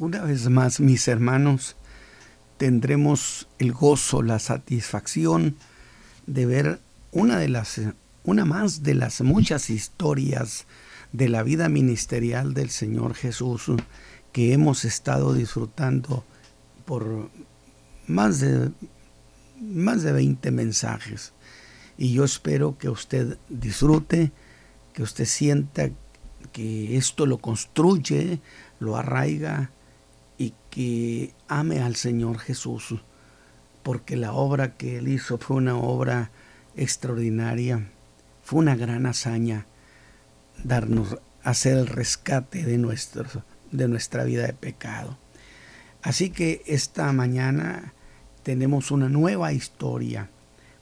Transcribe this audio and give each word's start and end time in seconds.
Una 0.00 0.22
vez 0.22 0.48
más, 0.48 0.78
mis 0.78 1.08
hermanos, 1.08 1.74
tendremos 2.56 3.48
el 3.58 3.72
gozo, 3.72 4.22
la 4.22 4.38
satisfacción 4.38 5.56
de 6.28 6.46
ver 6.46 6.80
una 7.10 7.36
de 7.36 7.48
las 7.48 7.80
una 8.22 8.44
más 8.44 8.84
de 8.84 8.94
las 8.94 9.22
muchas 9.22 9.70
historias 9.70 10.66
de 11.12 11.28
la 11.28 11.42
vida 11.42 11.68
ministerial 11.68 12.54
del 12.54 12.70
Señor 12.70 13.14
Jesús 13.14 13.72
que 14.30 14.52
hemos 14.52 14.84
estado 14.84 15.34
disfrutando 15.34 16.24
por 16.84 17.28
más 18.06 18.38
de 18.38 18.70
más 19.60 20.04
de 20.04 20.12
20 20.12 20.52
mensajes. 20.52 21.32
Y 21.96 22.12
yo 22.12 22.22
espero 22.22 22.78
que 22.78 22.88
usted 22.88 23.36
disfrute, 23.48 24.30
que 24.92 25.02
usted 25.02 25.24
sienta 25.24 25.90
que 26.52 26.96
esto 26.96 27.26
lo 27.26 27.38
construye, 27.38 28.38
lo 28.78 28.96
arraiga 28.96 29.72
que 30.70 31.34
ame 31.48 31.80
al 31.80 31.96
Señor 31.96 32.38
Jesús, 32.38 32.94
porque 33.82 34.16
la 34.16 34.32
obra 34.32 34.76
que 34.76 34.98
Él 34.98 35.08
hizo 35.08 35.38
fue 35.38 35.56
una 35.56 35.76
obra 35.76 36.30
extraordinaria, 36.76 37.88
fue 38.42 38.60
una 38.60 38.76
gran 38.76 39.06
hazaña 39.06 39.66
darnos, 40.64 41.18
hacer 41.42 41.76
el 41.76 41.86
rescate 41.86 42.64
de, 42.64 42.78
nuestro, 42.78 43.24
de 43.70 43.88
nuestra 43.88 44.24
vida 44.24 44.46
de 44.46 44.52
pecado. 44.52 45.18
Así 46.02 46.30
que 46.30 46.62
esta 46.66 47.12
mañana 47.12 47.92
tenemos 48.42 48.90
una 48.90 49.08
nueva 49.08 49.52
historia. 49.52 50.30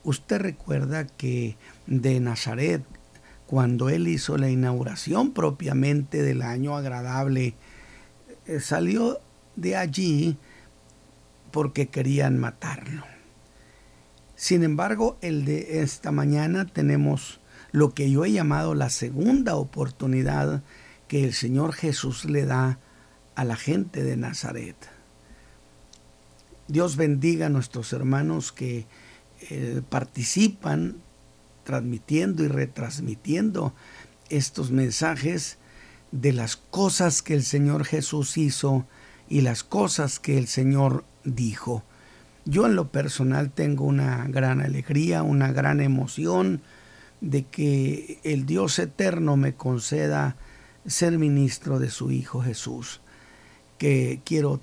Usted 0.05 0.41
recuerda 0.41 1.07
que 1.07 1.57
de 1.87 2.21
Nazaret, 2.21 2.83
cuando 3.47 3.89
él 3.89 4.09
hizo 4.09 4.37
la 4.37 4.51
inauguración 4.51 5.33
propiamente 5.33 6.23
del 6.23 6.43
año 6.43 6.77
agradable, 6.77 7.55
eh, 8.47 8.61
salió 8.61 9.21
de 9.57 9.77
allí 9.77 10.37
porque 11.51 11.89
querían 11.89 12.39
matarlo. 12.39 13.05
Sin 14.37 14.63
embargo, 14.63 15.17
el 15.23 15.45
de 15.45 15.81
esta 15.81 16.13
mañana 16.13 16.67
tenemos 16.67 17.41
lo 17.73 17.95
que 17.95 18.11
yo 18.11 18.25
he 18.25 18.33
llamado 18.33 18.75
la 18.75 18.91
segunda 18.91 19.57
oportunidad 19.57 20.63
que 21.09 21.25
el 21.25 21.33
Señor 21.33 21.73
Jesús 21.73 22.25
le 22.25 22.45
da 22.45 22.79
a 23.35 23.45
la 23.45 23.57
gente 23.57 24.03
de 24.03 24.17
Nazaret. 24.17 24.77
Dios 26.69 26.97
bendiga 26.97 27.47
a 27.47 27.51
nuestros 27.51 27.93
hermanos 27.93 28.53
que 28.53 28.87
eh, 29.51 29.83
participan 29.89 30.97
transmitiendo 31.65 32.45
y 32.45 32.49
retransmitiendo 32.49 33.75
estos 34.29 34.71
mensajes 34.71 35.59
de 36.13 36.33
las 36.33 36.57
cosas 36.57 37.23
que 37.23 37.35
el 37.35 37.43
Señor 37.43 37.85
Jesús 37.85 38.37
hizo 38.37 38.87
y 39.29 39.41
las 39.41 39.65
cosas 39.65 40.19
que 40.19 40.39
el 40.39 40.47
Señor 40.47 41.05
dijo. 41.25 41.83
Yo 42.45 42.67
en 42.67 42.77
lo 42.77 42.89
personal 42.89 43.51
tengo 43.51 43.85
una 43.85 44.27
gran 44.29 44.61
alegría, 44.61 45.23
una 45.23 45.53
gran 45.53 45.81
emoción 45.81 46.61
de 47.21 47.45
que 47.45 48.21
el 48.23 48.47
Dios 48.47 48.79
eterno 48.79 49.37
me 49.37 49.55
conceda 49.55 50.37
ser 50.87 51.19
ministro 51.19 51.79
de 51.79 51.91
su 51.91 52.13
Hijo 52.13 52.43
Jesús, 52.43 53.01
que 53.79 54.21
quiero 54.25 54.61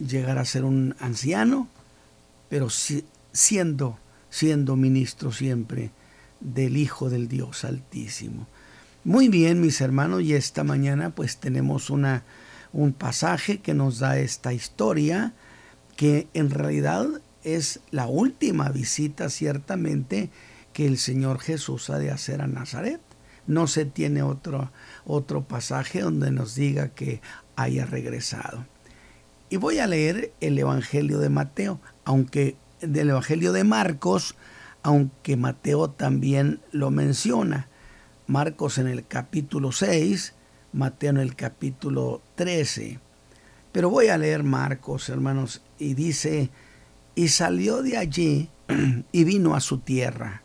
llegar 0.00 0.38
a 0.38 0.44
ser 0.44 0.64
un 0.64 0.96
anciano, 0.98 1.68
pero 2.48 2.68
siendo, 3.32 3.98
siendo 4.28 4.76
ministro 4.76 5.30
siempre 5.30 5.90
del 6.40 6.76
Hijo 6.76 7.10
del 7.10 7.28
Dios 7.28 7.64
Altísimo. 7.64 8.48
Muy 9.04 9.28
bien, 9.28 9.60
mis 9.60 9.80
hermanos, 9.80 10.22
y 10.22 10.34
esta 10.34 10.64
mañana 10.64 11.10
pues 11.10 11.36
tenemos 11.36 11.90
una 11.90 12.24
un 12.72 12.92
pasaje 12.92 13.58
que 13.58 13.74
nos 13.74 13.98
da 13.98 14.18
esta 14.18 14.52
historia, 14.52 15.34
que 15.96 16.28
en 16.34 16.50
realidad 16.50 17.06
es 17.42 17.80
la 17.90 18.06
última 18.06 18.68
visita 18.68 19.30
ciertamente 19.30 20.30
que 20.72 20.86
el 20.86 20.98
Señor 20.98 21.40
Jesús 21.40 21.90
ha 21.90 21.98
de 21.98 22.10
hacer 22.10 22.42
a 22.42 22.46
Nazaret. 22.46 23.00
No 23.46 23.66
se 23.66 23.84
tiene 23.84 24.22
otro, 24.22 24.70
otro 25.04 25.42
pasaje 25.42 26.00
donde 26.00 26.30
nos 26.30 26.54
diga 26.54 26.88
que 26.88 27.20
haya 27.56 27.86
regresado. 27.86 28.66
Y 29.48 29.56
voy 29.56 29.78
a 29.78 29.86
leer 29.86 30.32
el 30.40 30.58
Evangelio 30.58 31.18
de 31.18 31.28
Mateo, 31.28 31.80
aunque 32.04 32.56
del 32.80 33.10
Evangelio 33.10 33.52
de 33.52 33.64
Marcos, 33.64 34.36
aunque 34.82 35.36
Mateo 35.36 35.90
también 35.90 36.60
lo 36.70 36.90
menciona. 36.90 37.68
Marcos 38.26 38.78
en 38.78 38.86
el 38.86 39.04
capítulo 39.06 39.72
6, 39.72 40.34
Mateo 40.72 41.10
en 41.10 41.16
el 41.16 41.34
capítulo 41.34 42.22
13. 42.36 43.00
Pero 43.72 43.90
voy 43.90 44.08
a 44.08 44.18
leer 44.18 44.42
Marcos, 44.42 45.08
hermanos, 45.08 45.62
y 45.78 45.94
dice, 45.94 46.50
y 47.14 47.28
salió 47.28 47.82
de 47.82 47.96
allí 47.96 48.48
y 49.12 49.24
vino 49.24 49.54
a 49.54 49.60
su 49.60 49.78
tierra, 49.78 50.42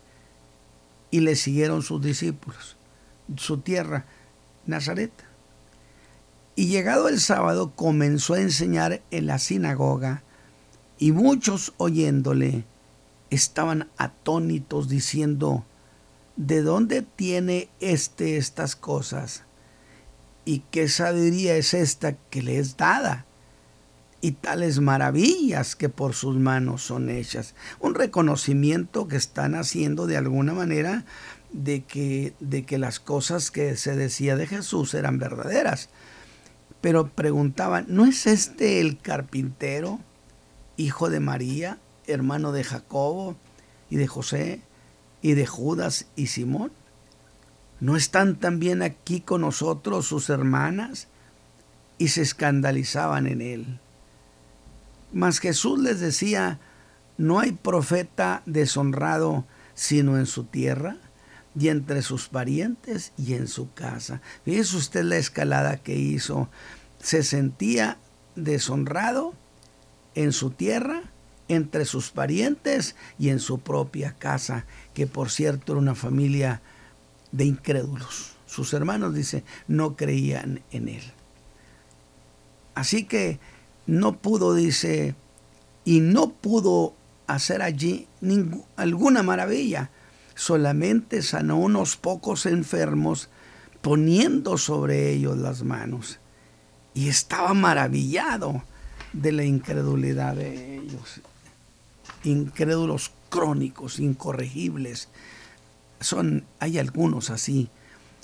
y 1.10 1.20
le 1.20 1.36
siguieron 1.36 1.82
sus 1.82 2.02
discípulos, 2.02 2.76
su 3.36 3.58
tierra, 3.58 4.06
Nazaret. 4.66 5.12
Y 6.56 6.66
llegado 6.66 7.08
el 7.08 7.20
sábado 7.20 7.72
comenzó 7.74 8.34
a 8.34 8.40
enseñar 8.40 9.02
en 9.10 9.26
la 9.26 9.38
sinagoga, 9.38 10.22
y 10.98 11.12
muchos 11.12 11.72
oyéndole 11.76 12.64
estaban 13.30 13.88
atónitos 13.96 14.88
diciendo, 14.88 15.64
¿de 16.36 16.62
dónde 16.62 17.02
tiene 17.02 17.68
éste 17.80 18.36
estas 18.36 18.76
cosas? 18.76 19.44
¿Y 20.46 20.60
qué 20.70 20.88
sabiduría 20.88 21.56
es 21.56 21.74
esta 21.74 22.12
que 22.30 22.40
le 22.40 22.58
es 22.58 22.76
dada? 22.76 23.26
Y 24.20 24.32
tales 24.32 24.78
maravillas 24.78 25.74
que 25.74 25.88
por 25.88 26.14
sus 26.14 26.36
manos 26.36 26.82
son 26.82 27.10
hechas. 27.10 27.56
Un 27.80 27.96
reconocimiento 27.96 29.08
que 29.08 29.16
están 29.16 29.56
haciendo 29.56 30.06
de 30.06 30.16
alguna 30.16 30.54
manera 30.54 31.04
de 31.52 31.82
que, 31.82 32.32
de 32.38 32.64
que 32.64 32.78
las 32.78 33.00
cosas 33.00 33.50
que 33.50 33.76
se 33.76 33.96
decía 33.96 34.36
de 34.36 34.46
Jesús 34.46 34.94
eran 34.94 35.18
verdaderas. 35.18 35.90
Pero 36.80 37.08
preguntaban, 37.08 37.86
¿no 37.88 38.06
es 38.06 38.28
este 38.28 38.80
el 38.80 38.98
carpintero, 38.98 39.98
hijo 40.76 41.10
de 41.10 41.18
María, 41.18 41.80
hermano 42.06 42.52
de 42.52 42.62
Jacobo 42.62 43.34
y 43.90 43.96
de 43.96 44.06
José 44.06 44.60
y 45.22 45.34
de 45.34 45.46
Judas 45.46 46.06
y 46.14 46.28
Simón? 46.28 46.70
¿No 47.80 47.96
están 47.96 48.36
también 48.36 48.82
aquí 48.82 49.20
con 49.20 49.42
nosotros 49.42 50.06
sus 50.06 50.30
hermanas? 50.30 51.08
Y 51.98 52.08
se 52.08 52.22
escandalizaban 52.22 53.26
en 53.26 53.40
él. 53.40 53.80
Mas 55.12 55.38
Jesús 55.38 55.78
les 55.78 56.00
decía, 56.00 56.58
no 57.18 57.38
hay 57.38 57.52
profeta 57.52 58.42
deshonrado 58.46 59.44
sino 59.74 60.18
en 60.18 60.26
su 60.26 60.44
tierra 60.44 60.96
y 61.58 61.68
entre 61.68 62.02
sus 62.02 62.28
parientes 62.28 63.12
y 63.16 63.34
en 63.34 63.48
su 63.48 63.72
casa. 63.72 64.20
Fíjese 64.44 64.76
usted 64.76 65.04
la 65.04 65.16
escalada 65.16 65.76
que 65.78 65.96
hizo. 65.96 66.48
Se 67.00 67.22
sentía 67.22 67.98
deshonrado 68.34 69.34
en 70.14 70.32
su 70.32 70.50
tierra, 70.50 71.02
entre 71.48 71.84
sus 71.84 72.10
parientes 72.10 72.96
y 73.18 73.28
en 73.28 73.38
su 73.38 73.60
propia 73.60 74.14
casa, 74.18 74.64
que 74.94 75.06
por 75.06 75.30
cierto 75.30 75.72
era 75.72 75.80
una 75.80 75.94
familia 75.94 76.60
de 77.36 77.44
incrédulos. 77.44 78.32
Sus 78.46 78.72
hermanos, 78.72 79.14
dice, 79.14 79.44
no 79.68 79.96
creían 79.96 80.62
en 80.70 80.88
él. 80.88 81.02
Así 82.74 83.04
que 83.04 83.38
no 83.86 84.16
pudo, 84.16 84.54
dice, 84.54 85.14
y 85.84 86.00
no 86.00 86.30
pudo 86.30 86.94
hacer 87.26 87.62
allí 87.62 88.08
alguna 88.76 89.22
maravilla. 89.22 89.90
Solamente 90.34 91.22
sanó 91.22 91.58
unos 91.58 91.96
pocos 91.96 92.46
enfermos 92.46 93.28
poniendo 93.82 94.58
sobre 94.58 95.10
ellos 95.10 95.36
las 95.36 95.62
manos. 95.62 96.18
Y 96.94 97.08
estaba 97.08 97.52
maravillado 97.52 98.62
de 99.12 99.32
la 99.32 99.44
incredulidad 99.44 100.34
de 100.34 100.78
ellos. 100.78 101.20
Incrédulos 102.24 103.12
crónicos, 103.28 103.98
incorregibles, 103.98 105.08
son, 106.00 106.44
hay 106.58 106.78
algunos 106.78 107.30
así. 107.30 107.70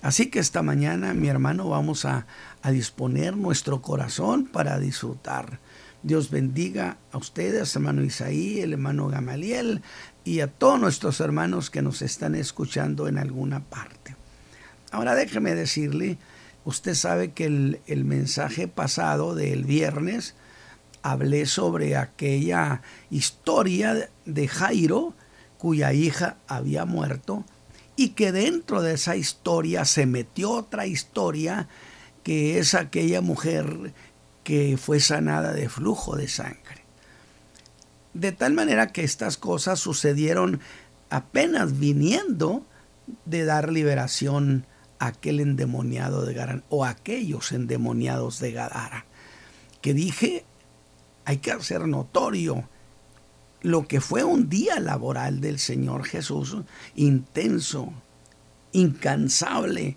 Así 0.03 0.27
que 0.27 0.41
esta 0.41 0.63
mañana, 0.63 1.15
mi 1.15 1.29
hermano, 1.29 1.69
vamos 1.69 2.05
a, 2.05 2.27
a 2.63 2.71
disponer 2.71 3.37
nuestro 3.37 3.83
corazón 3.83 4.47
para 4.47 4.79
disfrutar. 4.79 5.61
Dios 6.03 6.31
bendiga 6.31 6.97
a 7.13 7.19
ustedes, 7.19 7.75
hermano 7.77 8.03
Isaí, 8.03 8.61
el 8.61 8.73
hermano 8.73 9.07
Gamaliel 9.07 9.83
y 10.25 10.41
a 10.41 10.49
todos 10.49 10.81
nuestros 10.81 11.21
hermanos 11.21 11.71
que 11.71 11.83
nos 11.83 12.03
están 12.03 12.35
escuchando 12.35 13.07
en 13.07 13.19
alguna 13.19 13.61
parte. 13.61 14.17
Ahora 14.91 15.15
déjeme 15.15 15.55
decirle, 15.55 16.19
usted 16.65 16.95
sabe 16.95 17.31
que 17.31 17.45
el, 17.47 17.81
el 17.87 18.05
mensaje 18.05 18.67
pasado 18.67 19.37
del 19.37 19.65
viernes 19.65 20.35
hablé 21.03 21.47
sobre 21.47 21.97
aquella 21.97 22.83
historia 23.11 24.11
de 24.25 24.49
Jairo, 24.49 25.15
cuya 25.57 25.93
hija 25.93 26.37
había 26.49 26.85
muerto 26.85 27.45
y 27.97 28.11
que 28.11 28.33
dentro 28.33 28.83
de 28.83 28.95
esa 28.95 29.17
historia 29.17 29.85
se 29.85 30.07
metió 30.07 30.51
otra 30.51 30.87
historia 30.87 31.69
que 32.23 32.59
es 32.59 32.75
aquella 32.75 33.21
mujer 33.21 33.93
que 34.45 34.77
fue 34.77 35.01
sanada 35.01 35.53
de 35.53 35.69
flujo 35.69 36.17
de 36.17 36.29
sangre. 36.29 36.83
De 38.15 38.33
tal 38.33 38.55
manera 38.55 38.89
que 38.89 39.05
estas 39.05 39.37
cosas 39.37 39.79
sucedieron 39.81 40.61
apenas 41.11 41.79
viniendo 41.79 42.65
de 43.25 43.45
dar 43.45 43.73
liberación 43.73 44.67
a 44.99 45.07
aquel 45.09 45.41
endemoniado 45.41 46.25
de 46.25 46.35
Gadara 46.35 46.63
o 46.69 46.85
aquellos 46.85 47.53
endemoniados 47.53 48.39
de 48.39 48.53
Gadara. 48.53 49.07
Que 49.81 49.95
dije, 49.95 50.45
hay 51.25 51.39
que 51.39 51.53
hacer 51.53 51.87
notorio 51.87 52.69
lo 53.63 53.87
que 53.87 54.01
fue 54.01 54.25
un 54.25 54.49
día 54.49 54.81
laboral 54.81 55.41
del 55.41 55.59
Señor 55.59 56.05
Jesús, 56.05 56.57
intenso, 56.95 57.93
incansable, 58.73 59.97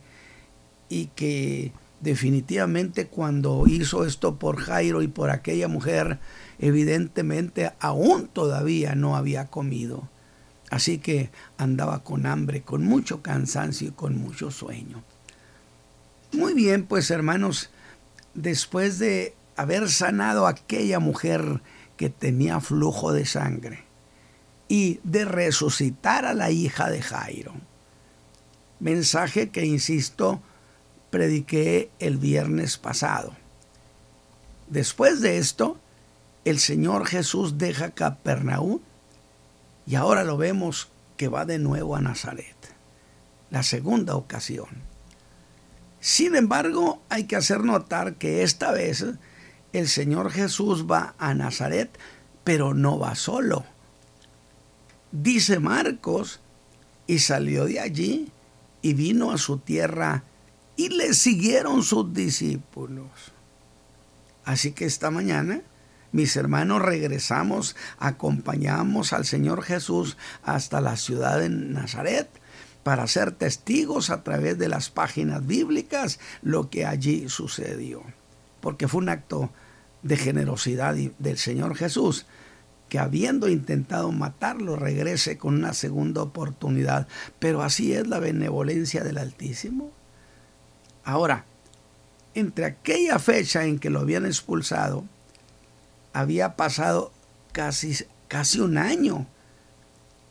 y 0.88 1.08
que 1.08 1.72
definitivamente 2.02 3.08
cuando 3.08 3.66
hizo 3.68 4.06
esto 4.06 4.36
por 4.36 4.58
Jairo 4.58 5.02
y 5.02 5.08
por 5.08 5.32
aquella 5.32 5.68
mujer, 5.68 6.20
evidentemente 6.60 7.72
aún 7.80 8.28
todavía 8.28 8.96
no 8.96 9.16
había 9.16 9.48
comido. 9.48 10.08
Así 10.70 10.98
que 11.00 11.30
andaba 11.58 12.04
con 12.04 12.26
hambre, 12.26 12.62
con 12.62 12.84
mucho 12.84 13.22
cansancio 13.22 13.90
y 13.90 13.92
con 13.92 14.18
mucho 14.18 14.52
sueño. 14.52 15.04
Muy 16.32 16.54
bien, 16.54 16.86
pues 16.86 17.12
hermanos, 17.12 17.70
después 18.34 19.00
de 19.00 19.34
haber 19.56 19.90
sanado 19.90 20.46
a 20.46 20.52
aquella 20.52 21.00
mujer 21.00 21.62
que 21.97 22.09
tenía 22.09 22.59
flujo 22.59 23.13
de 23.13 23.25
sangre 23.25 23.83
y 24.68 25.00
de 25.03 25.25
resucitar 25.25 26.25
a 26.25 26.33
la 26.33 26.51
hija 26.51 26.89
de 26.89 27.01
Jairo. 27.01 27.53
Mensaje 28.80 29.50
que, 29.50 29.65
insisto, 29.65 30.42
prediqué 31.09 31.89
el 32.00 32.18
viernes 32.18 32.77
pasado. 32.77 33.36
Después 34.68 35.21
de 35.21 35.38
esto, 35.38 35.77
el 36.44 36.59
Señor 36.59 37.07
Jesús 37.07 37.57
deja 37.57 37.92
Capernaum 37.92 38.80
y 39.88 39.95
ahora 39.95 40.24
lo 40.24 40.38
vemos 40.38 40.89
que 41.18 41.27
va 41.27 41.45
de 41.45 41.59
nuevo 41.59 41.95
a 41.95 42.01
Nazaret, 42.01 42.56
la 43.50 43.63
segunda 43.63 44.15
ocasión. 44.15 44.68
Sin 46.00 46.36
embargo, 46.36 47.01
hay 47.09 47.24
que 47.25 47.36
hacer 47.36 47.63
notar 47.63 48.15
que 48.15 48.44
esta 48.44 48.71
vez 48.71 49.06
el 49.77 49.88
Señor 49.88 50.31
Jesús 50.31 50.86
va 50.89 51.16
a 51.18 51.33
Nazaret, 51.33 51.89
pero 52.44 52.74
no 52.74 53.00
va 53.00 53.16
solo. 53.16 53.66
Dice 55.12 55.60
Marcos, 55.60 56.39
y 57.07 57.19
salió 57.19 57.66
de 57.66 57.80
allí 57.80 58.31
y 58.81 58.94
vino 58.94 59.31
a 59.31 59.38
su 59.38 59.57
tierra 59.57 60.24
y 60.75 60.89
le 60.89 61.13
siguieron 61.13 61.83
sus 61.83 62.13
discípulos. 62.13 63.10
Así 64.44 64.72
que 64.72 64.86
esta 64.86 65.12
mañana, 65.12 65.62
mis 66.12 66.36
hermanos, 66.36 66.81
regresamos, 66.81 67.75
acompañamos 67.98 69.13
al 69.13 69.25
Señor 69.25 69.63
Jesús 69.63 70.18
hasta 70.44 70.81
la 70.81 70.98
ciudad 70.98 71.39
de 71.39 71.50
Nazaret 71.50 72.30
para 72.83 73.07
ser 73.07 73.31
testigos 73.31 74.12
a 74.12 74.24
través 74.24 74.60
de 74.60 74.69
las 74.69 74.89
páginas 74.92 75.45
bíblicas 75.48 76.19
lo 76.44 76.69
que 76.69 76.86
allí 76.86 77.30
sucedió. 77.30 78.04
Porque 78.62 78.88
fue 78.88 79.01
un 79.01 79.10
acto 79.10 79.50
de 80.06 80.18
generosidad 80.18 80.94
del 80.94 81.38
Señor 81.40 81.75
Jesús, 81.75 82.28
que 82.90 83.00
habiendo 83.00 83.50
intentado 83.50 84.12
matarlo, 84.12 84.75
regrese 84.75 85.40
con 85.40 85.56
una 85.56 85.74
segunda 85.74 86.22
oportunidad. 86.22 87.07
Pero 87.40 87.63
así 87.63 87.94
es 87.94 88.06
la 88.07 88.19
benevolencia 88.19 89.04
del 89.04 89.18
Altísimo. 89.18 89.92
Ahora, 91.04 91.46
entre 92.36 92.66
aquella 92.66 93.18
fecha 93.18 93.66
en 93.66 93.80
que 93.80 93.90
lo 93.90 94.02
habían 94.02 94.28
expulsado, 94.28 95.06
había 96.13 96.56
pasado 96.56 97.12
casi, 97.52 97.98
casi 98.28 98.60
un 98.60 98.78
año, 98.78 99.25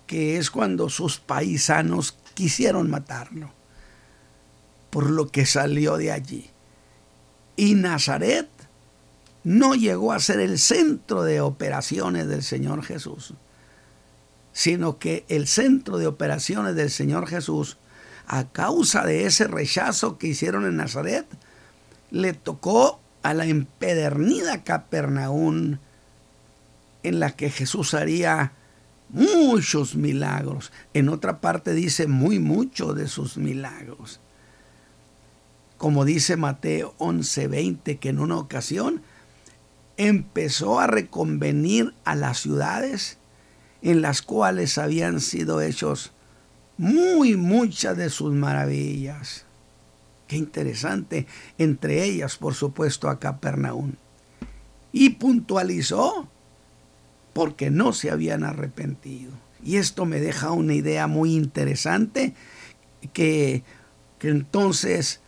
que 0.07 0.37
es 0.37 0.53
cuando 0.53 0.89
sus 0.89 1.19
paisanos 1.19 2.17
quisieron 2.35 2.91
matarlo, 2.91 3.51
por 4.91 5.11
lo 5.11 5.33
que 5.33 5.47
salió 5.47 5.97
de 5.97 6.13
allí. 6.13 6.49
Y 7.57 7.75
Nazaret 7.75 8.49
no 9.45 9.75
llegó 9.75 10.13
a 10.13 10.21
ser 10.21 10.41
el 10.41 10.59
centro 10.59 11.23
de 11.23 11.41
operaciones 11.41 12.27
del 12.27 12.43
Señor 12.43 12.83
Jesús, 12.83 13.35
sino 14.53 14.99
que 14.99 15.25
el 15.29 15.47
centro 15.47 15.99
de 15.99 16.07
operaciones 16.07 16.75
del 16.75 16.91
Señor 16.91 17.29
Jesús, 17.29 17.77
a 18.27 18.45
causa 18.45 19.05
de 19.05 19.27
ese 19.27 19.47
rechazo 19.47 20.17
que 20.17 20.29
hicieron 20.29 20.65
en 20.65 20.77
Nazaret, 20.77 21.27
le 22.11 22.33
tocó 22.33 23.01
a 23.23 23.35
la 23.35 23.45
empedernida 23.45 24.65
Capernaum, 24.65 25.79
en 27.03 27.21
la 27.21 27.33
que 27.33 27.51
Jesús 27.51 27.93
haría 27.93 28.53
muchos 29.11 29.95
milagros. 29.95 30.73
En 30.95 31.11
otra 31.11 31.41
parte 31.41 31.75
dice 31.75 32.07
muy 32.07 32.39
mucho 32.39 32.95
de 32.95 33.09
sus 33.09 33.37
milagros. 33.37 34.21
Como 35.77 36.07
dice 36.07 36.37
Mateo 36.37 36.95
11:20, 36.99 37.99
que 37.99 38.09
en 38.09 38.21
una 38.21 38.37
ocasión 38.39 39.03
empezó 39.97 40.81
a 40.81 40.87
reconvenir 40.87 41.95
a 42.05 42.15
las 42.15 42.41
ciudades 42.41 43.19
en 43.83 44.03
las 44.03 44.23
cuales 44.23 44.79
habían 44.79 45.21
sido 45.21 45.61
hechos 45.61 46.13
muy 46.77 47.37
muchas 47.37 47.97
de 47.97 48.11
sus 48.11 48.33
maravillas. 48.33 49.45
Qué 50.27 50.37
interesante, 50.37 51.27
entre 51.59 52.05
ellas, 52.05 52.37
por 52.37 52.55
supuesto, 52.55 53.09
a 53.09 53.21
Capernaum. 53.21 53.93
Y 54.91 55.11
puntualizó 55.11 56.29
porque 57.33 57.71
no 57.71 57.93
se 57.93 58.11
habían 58.11 58.43
arrepentido. 58.45 59.33
Y 59.63 59.77
esto 59.77 60.07
me 60.07 60.21
deja 60.21 60.51
una 60.51 60.75
idea 60.75 61.07
muy 61.07 61.35
interesante, 61.35 62.35
que, 63.13 63.63
que 64.19 64.29
entonces 64.29 65.21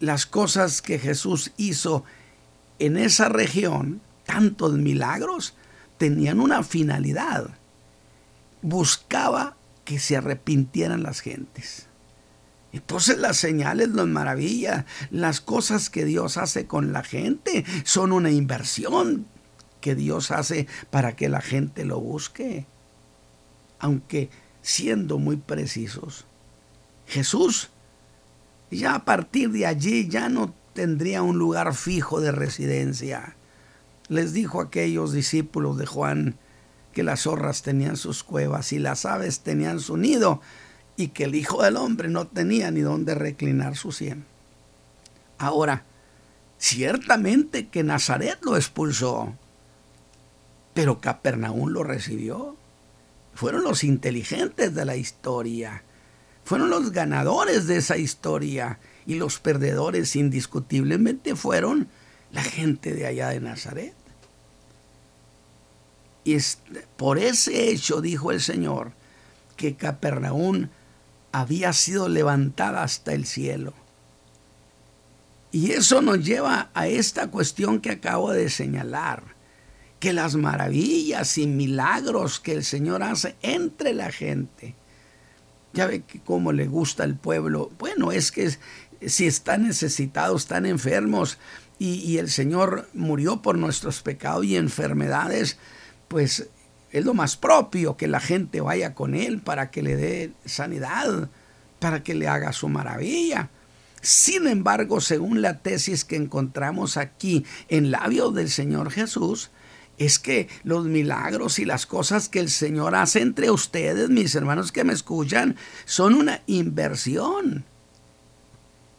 las 0.00 0.26
cosas 0.26 0.82
que 0.82 0.98
Jesús 0.98 1.52
hizo 1.56 2.04
en 2.78 2.96
esa 2.96 3.28
región, 3.28 4.00
tantos 4.24 4.74
milagros 4.74 5.54
tenían 5.98 6.40
una 6.40 6.62
finalidad. 6.62 7.50
Buscaba 8.62 9.56
que 9.84 9.98
se 9.98 10.16
arrepintieran 10.16 11.02
las 11.02 11.20
gentes. 11.20 11.86
Entonces 12.72 13.18
las 13.18 13.38
señales, 13.38 13.88
las 13.90 14.06
maravillas, 14.06 14.84
las 15.10 15.40
cosas 15.40 15.88
que 15.88 16.04
Dios 16.04 16.36
hace 16.36 16.66
con 16.66 16.92
la 16.92 17.02
gente 17.02 17.64
son 17.84 18.12
una 18.12 18.30
inversión 18.30 19.26
que 19.80 19.94
Dios 19.94 20.30
hace 20.30 20.66
para 20.90 21.16
que 21.16 21.28
la 21.28 21.40
gente 21.40 21.84
lo 21.84 22.00
busque. 22.00 22.66
Aunque 23.78 24.28
siendo 24.60 25.18
muy 25.18 25.36
precisos, 25.36 26.26
Jesús 27.06 27.70
ya 28.70 28.96
a 28.96 29.04
partir 29.04 29.50
de 29.52 29.64
allí 29.64 30.08
ya 30.08 30.28
no 30.28 30.52
tendría 30.76 31.22
un 31.22 31.38
lugar 31.38 31.74
fijo 31.74 32.20
de 32.20 32.30
residencia. 32.30 33.34
Les 34.08 34.34
dijo 34.34 34.60
a 34.60 34.64
aquellos 34.64 35.12
discípulos 35.12 35.78
de 35.78 35.86
Juan 35.86 36.36
que 36.92 37.02
las 37.02 37.22
zorras 37.22 37.62
tenían 37.62 37.96
sus 37.96 38.22
cuevas 38.22 38.72
y 38.72 38.78
las 38.78 39.06
aves 39.06 39.40
tenían 39.40 39.80
su 39.80 39.96
nido 39.96 40.42
y 40.96 41.08
que 41.08 41.24
el 41.24 41.34
Hijo 41.34 41.62
del 41.62 41.76
Hombre 41.76 42.08
no 42.08 42.26
tenía 42.26 42.70
ni 42.70 42.80
dónde 42.80 43.14
reclinar 43.14 43.74
su 43.74 43.90
sien. 43.90 44.26
Ahora, 45.38 45.84
ciertamente 46.58 47.68
que 47.68 47.82
Nazaret 47.82 48.38
lo 48.42 48.56
expulsó, 48.56 49.34
pero 50.74 51.00
Capernaum 51.00 51.70
lo 51.70 51.84
recibió. 51.84 52.54
Fueron 53.34 53.64
los 53.64 53.82
inteligentes 53.82 54.74
de 54.74 54.84
la 54.84 54.96
historia, 54.96 55.82
fueron 56.44 56.68
los 56.68 56.92
ganadores 56.92 57.66
de 57.66 57.78
esa 57.78 57.96
historia 57.96 58.78
y 59.06 59.14
los 59.14 59.38
perdedores 59.38 60.16
indiscutiblemente 60.16 61.36
fueron 61.36 61.88
la 62.32 62.42
gente 62.42 62.92
de 62.92 63.06
allá 63.06 63.28
de 63.28 63.40
Nazaret. 63.40 63.94
Y 66.24 66.36
por 66.96 67.18
ese 67.18 67.70
hecho 67.70 68.00
dijo 68.00 68.32
el 68.32 68.40
Señor 68.40 68.92
que 69.56 69.76
Capernaum 69.76 70.68
había 71.30 71.72
sido 71.72 72.08
levantada 72.08 72.82
hasta 72.82 73.12
el 73.12 73.26
cielo. 73.26 73.74
Y 75.52 75.70
eso 75.70 76.02
nos 76.02 76.24
lleva 76.24 76.70
a 76.74 76.88
esta 76.88 77.28
cuestión 77.28 77.80
que 77.80 77.92
acabo 77.92 78.32
de 78.32 78.50
señalar, 78.50 79.22
que 80.00 80.12
las 80.12 80.34
maravillas 80.34 81.38
y 81.38 81.46
milagros 81.46 82.40
que 82.40 82.52
el 82.52 82.64
Señor 82.64 83.02
hace 83.02 83.36
entre 83.40 83.94
la 83.94 84.10
gente, 84.10 84.74
ya 85.72 85.86
ve 85.86 86.02
que 86.02 86.20
cómo 86.20 86.52
le 86.52 86.66
gusta 86.66 87.04
al 87.04 87.16
pueblo, 87.16 87.70
bueno, 87.78 88.12
es 88.12 88.32
que 88.32 88.50
si 89.06 89.26
están 89.26 89.62
necesitados, 89.66 90.42
están 90.42 90.66
enfermos 90.66 91.38
y, 91.78 92.18
el 92.18 92.30
Señor 92.30 92.88
murió 92.94 93.42
por 93.42 93.58
nuestros 93.58 94.00
pecados 94.00 94.44
y 94.46 94.56
enfermedades, 94.56 95.58
pues 96.08 96.48
es 96.90 97.04
lo 97.04 97.12
más 97.12 97.36
propio 97.36 97.96
que 97.96 98.08
la 98.08 98.20
gente 98.20 98.60
vaya 98.60 98.94
con 98.94 99.14
Él 99.14 99.40
para 99.40 99.70
que 99.70 99.82
le 99.82 99.96
dé 99.96 100.32
sanidad, 100.46 101.28
para 101.78 102.02
que 102.02 102.14
le 102.14 102.28
haga 102.28 102.52
su 102.52 102.68
maravilla. 102.68 103.50
Sin 104.00 104.46
embargo, 104.46 105.00
según 105.00 105.42
la 105.42 105.58
tesis 105.60 106.04
que 106.04 106.16
encontramos 106.16 106.96
aquí 106.96 107.44
en 107.68 107.90
labios 107.90 108.34
del 108.34 108.48
Señor 108.48 108.90
Jesús, 108.90 109.50
es 109.98 110.18
que 110.18 110.48
los 110.62 110.86
milagros 110.86 111.58
y 111.58 111.64
las 111.64 111.86
cosas 111.86 112.28
que 112.28 112.40
el 112.40 112.50
Señor 112.50 112.94
hace 112.94 113.20
entre 113.20 113.50
ustedes, 113.50 114.08
mis 114.08 114.34
hermanos 114.34 114.72
que 114.72 114.84
me 114.84 114.92
escuchan, 114.92 115.56
son 115.84 116.14
una 116.14 116.42
inversión 116.46 117.64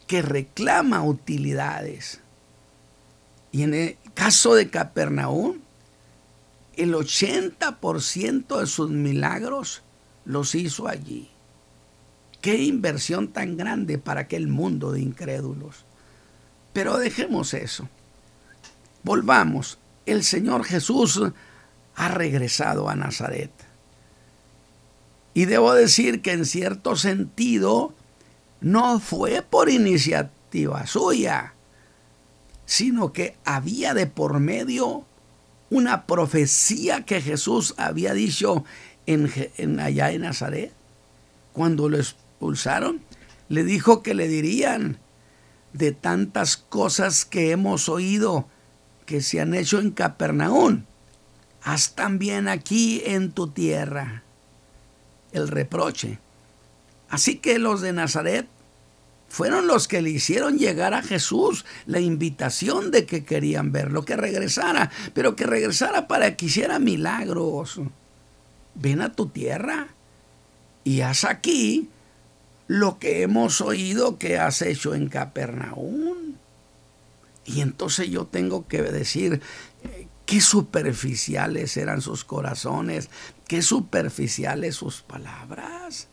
que 0.08 0.22
reclama 0.22 1.04
utilidades. 1.04 2.20
Y 3.52 3.62
en 3.62 3.74
el 3.74 3.96
caso 4.14 4.54
de 4.54 4.68
Capernaum, 4.68 5.58
el 6.76 6.94
80% 6.94 8.58
de 8.58 8.66
sus 8.66 8.90
milagros 8.90 9.82
los 10.24 10.54
hizo 10.54 10.88
allí. 10.88 11.28
Qué 12.40 12.62
inversión 12.62 13.28
tan 13.28 13.56
grande 13.56 13.98
para 13.98 14.22
aquel 14.22 14.48
mundo 14.48 14.92
de 14.92 15.00
incrédulos. 15.00 15.84
Pero 16.72 16.98
dejemos 16.98 17.52
eso. 17.54 17.88
Volvamos. 19.02 19.78
El 20.06 20.24
Señor 20.24 20.64
Jesús 20.64 21.20
ha 21.96 22.08
regresado 22.08 22.88
a 22.88 22.94
Nazaret. 22.94 23.50
Y 25.34 25.44
debo 25.44 25.74
decir 25.74 26.22
que 26.22 26.32
en 26.32 26.46
cierto 26.46 26.96
sentido 26.96 27.92
no 28.60 29.00
fue 29.00 29.42
por 29.42 29.68
iniciativa 29.68 30.86
suya, 30.86 31.54
sino 32.66 33.12
que 33.12 33.36
había 33.44 33.94
de 33.94 34.06
por 34.06 34.40
medio 34.40 35.04
una 35.70 36.06
profecía 36.06 37.04
que 37.04 37.20
Jesús 37.20 37.74
había 37.76 38.14
dicho 38.14 38.64
en, 39.06 39.80
allá 39.80 40.10
en 40.10 40.22
Nazaret. 40.22 40.72
Cuando 41.52 41.88
lo 41.88 41.98
expulsaron, 41.98 43.00
le 43.48 43.64
dijo 43.64 44.02
que 44.02 44.14
le 44.14 44.28
dirían 44.28 44.98
de 45.72 45.92
tantas 45.92 46.56
cosas 46.56 47.24
que 47.24 47.50
hemos 47.50 47.88
oído 47.88 48.48
que 49.06 49.20
se 49.22 49.40
han 49.40 49.54
hecho 49.54 49.78
en 49.80 49.90
Capernaum. 49.90 50.84
Haz 51.62 51.94
también 51.94 52.48
aquí 52.48 53.02
en 53.04 53.32
tu 53.32 53.48
tierra 53.48 54.22
el 55.32 55.48
reproche. 55.48 56.18
Así 57.08 57.36
que 57.36 57.58
los 57.58 57.80
de 57.80 57.92
Nazaret 57.92 58.46
fueron 59.28 59.66
los 59.66 59.88
que 59.88 60.02
le 60.02 60.10
hicieron 60.10 60.58
llegar 60.58 60.94
a 60.94 61.02
Jesús 61.02 61.64
la 61.86 62.00
invitación 62.00 62.90
de 62.90 63.04
que 63.04 63.24
querían 63.24 63.72
verlo, 63.72 64.04
que 64.04 64.16
regresara, 64.16 64.90
pero 65.14 65.36
que 65.36 65.46
regresara 65.46 66.08
para 66.08 66.36
que 66.36 66.46
hiciera 66.46 66.78
milagros. 66.78 67.80
Ven 68.74 69.02
a 69.02 69.12
tu 69.12 69.28
tierra 69.28 69.88
y 70.84 71.02
haz 71.02 71.24
aquí 71.24 71.90
lo 72.66 72.98
que 72.98 73.22
hemos 73.22 73.60
oído 73.60 74.18
que 74.18 74.38
has 74.38 74.62
hecho 74.62 74.94
en 74.94 75.08
Capernaum. 75.08 76.34
Y 77.44 77.62
entonces 77.62 78.10
yo 78.10 78.26
tengo 78.26 78.68
que 78.68 78.82
decir, 78.82 79.40
eh, 79.82 80.06
qué 80.26 80.40
superficiales 80.42 81.76
eran 81.78 82.02
sus 82.02 82.24
corazones, 82.24 83.08
qué 83.46 83.62
superficiales 83.62 84.76
sus 84.76 85.00
palabras. 85.00 86.08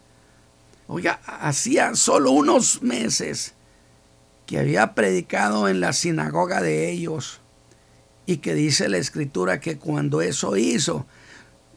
Oiga, 0.87 1.19
hacía 1.25 1.95
solo 1.95 2.31
unos 2.31 2.81
meses 2.83 3.55
que 4.45 4.59
había 4.59 4.93
predicado 4.93 5.67
en 5.67 5.79
la 5.79 5.93
sinagoga 5.93 6.61
de 6.61 6.89
ellos 6.91 7.41
y 8.25 8.37
que 8.37 8.53
dice 8.53 8.89
la 8.89 8.97
escritura 8.97 9.59
que 9.59 9.77
cuando 9.77 10.21
eso 10.21 10.57
hizo, 10.57 11.05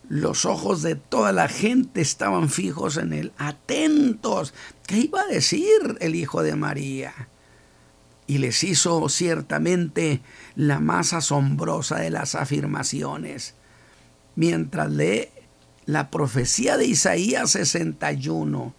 los 0.08 0.44
ojos 0.46 0.82
de 0.82 0.94
toda 0.94 1.32
la 1.32 1.48
gente 1.48 2.00
estaban 2.00 2.48
fijos 2.48 2.96
en 2.96 3.12
él, 3.12 3.32
atentos. 3.36 4.54
¿Qué 4.86 4.98
iba 4.98 5.20
a 5.22 5.26
decir 5.26 5.98
el 6.00 6.14
hijo 6.14 6.42
de 6.42 6.56
María? 6.56 7.12
Y 8.26 8.38
les 8.38 8.64
hizo 8.64 9.08
ciertamente 9.08 10.20
la 10.54 10.80
más 10.80 11.12
asombrosa 11.12 11.98
de 11.98 12.10
las 12.10 12.34
afirmaciones. 12.34 13.54
Mientras 14.34 14.90
lee 14.90 15.28
la 15.84 16.10
profecía 16.10 16.76
de 16.76 16.86
Isaías 16.86 17.50
61, 17.50 18.74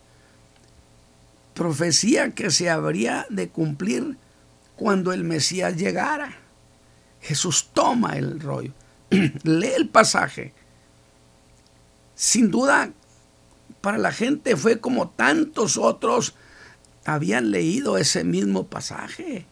profecía 1.54 2.32
que 2.32 2.52
se 2.52 2.70
habría 2.70 3.26
de 3.30 3.50
cumplir 3.50 4.18
cuando 4.76 5.12
el 5.12 5.24
Mesías 5.24 5.76
llegara. 5.76 6.38
Jesús 7.22 7.70
toma 7.74 8.18
el 8.18 8.40
rollo, 8.40 8.72
lee 9.44 9.74
el 9.76 9.90
pasaje. 9.90 10.54
Sin 12.16 12.50
duda, 12.52 12.92
para 13.82 13.98
la 13.98 14.12
gente 14.12 14.56
fue 14.56 14.80
como 14.80 15.10
tantos 15.10 15.78
otros 15.78 16.34
habían 17.06 17.52
leído 17.52 17.98
ese 17.98 18.24
mismo 18.24 18.68
pasaje. 18.68 19.46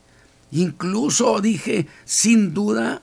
Incluso 0.51 1.41
dije, 1.41 1.87
sin 2.05 2.53
duda, 2.53 3.01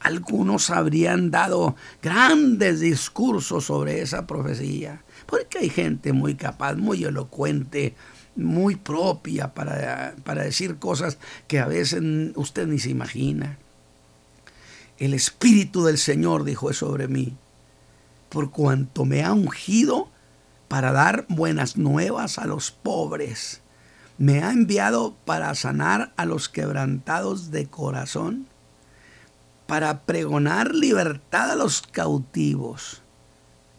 algunos 0.00 0.70
habrían 0.70 1.30
dado 1.30 1.74
grandes 2.02 2.80
discursos 2.80 3.64
sobre 3.64 4.00
esa 4.00 4.26
profecía, 4.26 5.02
porque 5.26 5.58
hay 5.58 5.70
gente 5.70 6.12
muy 6.12 6.34
capaz, 6.34 6.74
muy 6.74 7.04
elocuente, 7.04 7.94
muy 8.38 8.76
propia 8.76 9.52
para, 9.54 10.14
para 10.24 10.44
decir 10.44 10.78
cosas 10.78 11.18
que 11.46 11.58
a 11.58 11.66
veces 11.66 12.02
usted 12.36 12.66
ni 12.66 12.78
se 12.78 12.90
imagina. 12.90 13.58
El 14.98 15.14
Espíritu 15.14 15.84
del 15.84 15.98
Señor 15.98 16.44
dijo 16.44 16.72
sobre 16.72 17.08
mí, 17.08 17.36
por 18.28 18.50
cuanto 18.50 19.04
me 19.04 19.24
ha 19.24 19.32
ungido 19.32 20.08
para 20.68 20.92
dar 20.92 21.24
buenas 21.28 21.76
nuevas 21.76 22.38
a 22.38 22.46
los 22.46 22.70
pobres. 22.70 23.60
Me 24.18 24.42
ha 24.42 24.50
enviado 24.50 25.14
para 25.24 25.54
sanar 25.54 26.12
a 26.16 26.24
los 26.24 26.48
quebrantados 26.48 27.50
de 27.50 27.66
corazón, 27.66 28.46
para 29.66 30.02
pregonar 30.02 30.74
libertad 30.74 31.50
a 31.50 31.56
los 31.56 31.82
cautivos, 31.82 33.02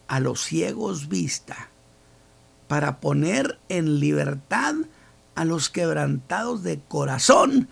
a 0.08 0.20
los 0.20 0.42
ciegos 0.42 1.08
vista 1.08 1.69
para 2.70 3.00
poner 3.00 3.58
en 3.68 3.98
libertad 3.98 4.76
a 5.34 5.44
los 5.44 5.70
quebrantados 5.70 6.62
de 6.62 6.78
corazón, 6.78 7.66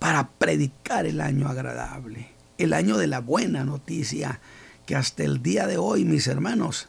para 0.00 0.30
predicar 0.30 1.06
el 1.06 1.20
año 1.20 1.46
agradable, 1.46 2.32
el 2.58 2.72
año 2.72 2.98
de 2.98 3.06
la 3.06 3.20
buena 3.20 3.62
noticia, 3.62 4.40
que 4.84 4.96
hasta 4.96 5.22
el 5.22 5.44
día 5.44 5.68
de 5.68 5.76
hoy, 5.76 6.04
mis 6.04 6.26
hermanos, 6.26 6.88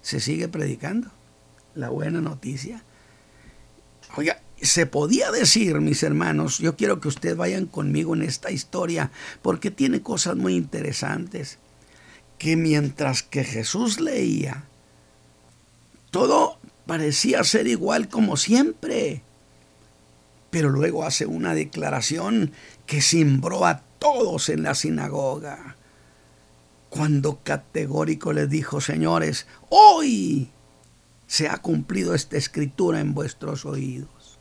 se 0.00 0.20
sigue 0.20 0.48
predicando 0.48 1.10
la 1.74 1.90
buena 1.90 2.22
noticia. 2.22 2.82
Oiga, 4.16 4.40
se 4.58 4.86
podía 4.86 5.30
decir, 5.30 5.78
mis 5.82 6.02
hermanos, 6.02 6.60
yo 6.60 6.76
quiero 6.76 6.98
que 6.98 7.08
ustedes 7.08 7.36
vayan 7.36 7.66
conmigo 7.66 8.14
en 8.14 8.22
esta 8.22 8.50
historia, 8.50 9.10
porque 9.42 9.70
tiene 9.70 10.00
cosas 10.00 10.36
muy 10.36 10.54
interesantes, 10.54 11.58
que 12.38 12.56
mientras 12.56 13.22
que 13.22 13.44
Jesús 13.44 14.00
leía, 14.00 14.64
todo 16.10 16.58
parecía 16.86 17.44
ser 17.44 17.66
igual 17.66 18.08
como 18.08 18.36
siempre. 18.36 19.22
Pero 20.50 20.70
luego 20.70 21.04
hace 21.04 21.26
una 21.26 21.54
declaración 21.54 22.52
que 22.86 23.02
cimbró 23.02 23.66
a 23.66 23.82
todos 23.98 24.48
en 24.48 24.62
la 24.62 24.74
sinagoga. 24.74 25.76
Cuando 26.88 27.40
categórico 27.42 28.32
les 28.32 28.48
dijo, 28.48 28.80
señores, 28.80 29.46
hoy 29.68 30.50
se 31.26 31.48
ha 31.48 31.58
cumplido 31.58 32.14
esta 32.14 32.38
escritura 32.38 33.00
en 33.00 33.12
vuestros 33.12 33.66
oídos. 33.66 34.38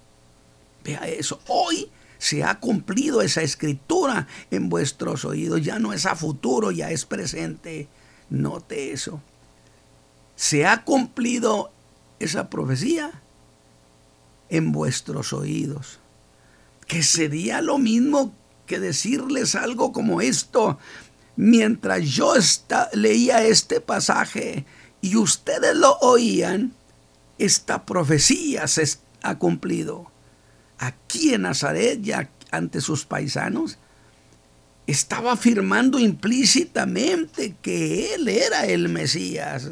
Vea 0.86 1.06
eso, 1.10 1.42
hoy 1.48 1.92
se 2.18 2.46
ha 2.46 2.62
cumplido 2.62 3.22
esa 3.22 3.42
escritura 3.42 4.28
en 4.50 4.70
vuestros 4.70 5.26
oídos. 5.26 5.62
Ya 5.62 5.80
no 5.80 5.92
es 5.92 6.06
a 6.06 6.16
futuro, 6.16 6.72
ya 6.72 6.90
es 6.92 7.06
presente. 7.06 7.90
Note 8.30 8.94
eso 8.94 9.22
se 10.38 10.68
ha 10.68 10.84
cumplido 10.84 11.72
esa 12.20 12.50
profecía 12.50 13.12
en 14.50 14.72
vuestros 14.72 15.34
oídos. 15.34 16.00
Que 16.88 17.04
sería 17.04 17.62
lo 17.62 17.80
mismo 17.80 18.34
que 18.68 18.80
decirles 18.80 19.56
algo 19.56 19.92
como 19.92 20.22
esto. 20.22 20.78
Mientras 21.36 22.06
yo 22.06 22.34
leía 22.94 23.44
este 23.44 23.82
pasaje 23.82 24.66
y 25.02 25.18
ustedes 25.18 25.76
lo 25.76 25.98
oían, 25.98 26.72
esta 27.40 27.86
profecía 27.86 28.68
se 28.68 28.88
ha 29.24 29.40
cumplido. 29.40 30.12
Aquí 30.78 31.34
en 31.34 31.42
Nazaret, 31.42 32.00
ya 32.02 32.30
ante 32.52 32.80
sus 32.80 33.06
paisanos, 33.06 33.80
estaba 34.86 35.34
afirmando 35.34 35.98
implícitamente 35.98 37.56
que 37.62 38.14
él 38.14 38.28
era 38.28 38.68
el 38.68 38.88
Mesías 38.88 39.68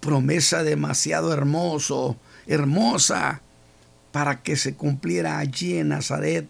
promesa 0.00 0.62
demasiado 0.62 1.32
hermoso, 1.32 2.16
hermosa, 2.46 3.42
para 4.12 4.42
que 4.42 4.56
se 4.56 4.74
cumpliera 4.74 5.38
allí 5.38 5.76
en 5.76 5.88
Nazaret, 5.88 6.48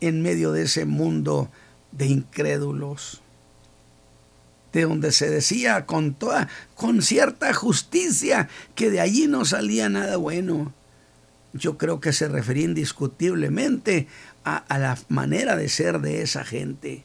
en 0.00 0.22
medio 0.22 0.52
de 0.52 0.62
ese 0.62 0.84
mundo 0.84 1.50
de 1.92 2.06
incrédulos, 2.06 3.22
de 4.72 4.82
donde 4.82 5.12
se 5.12 5.30
decía 5.30 5.86
con 5.86 6.14
toda, 6.14 6.48
con 6.74 7.02
cierta 7.02 7.52
justicia, 7.54 8.48
que 8.74 8.90
de 8.90 9.00
allí 9.00 9.26
no 9.26 9.44
salía 9.44 9.88
nada 9.88 10.16
bueno. 10.16 10.74
yo 11.54 11.78
creo 11.78 11.98
que 11.98 12.12
se 12.12 12.28
refería 12.28 12.64
indiscutiblemente 12.64 14.06
a, 14.44 14.78
la 14.78 14.98
manera 15.08 15.56
de 15.56 15.68
ser 15.68 16.00
de 16.00 16.22
esa 16.22 16.44
gente. 16.44 17.04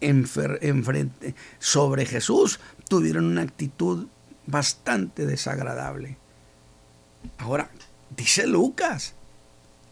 enfrente, 0.00 1.34
sobre 1.58 2.06
Jesús 2.06 2.60
tuvieron 2.88 3.24
una 3.24 3.42
actitud 3.42 4.08
bastante 4.46 5.26
desagradable. 5.26 6.18
Ahora, 7.38 7.70
dice 8.16 8.46
Lucas, 8.46 9.14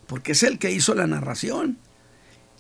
porque 0.07 0.33
es 0.33 0.43
el 0.43 0.59
que 0.59 0.71
hizo 0.71 0.95
la 0.95 1.07
narración, 1.07 1.79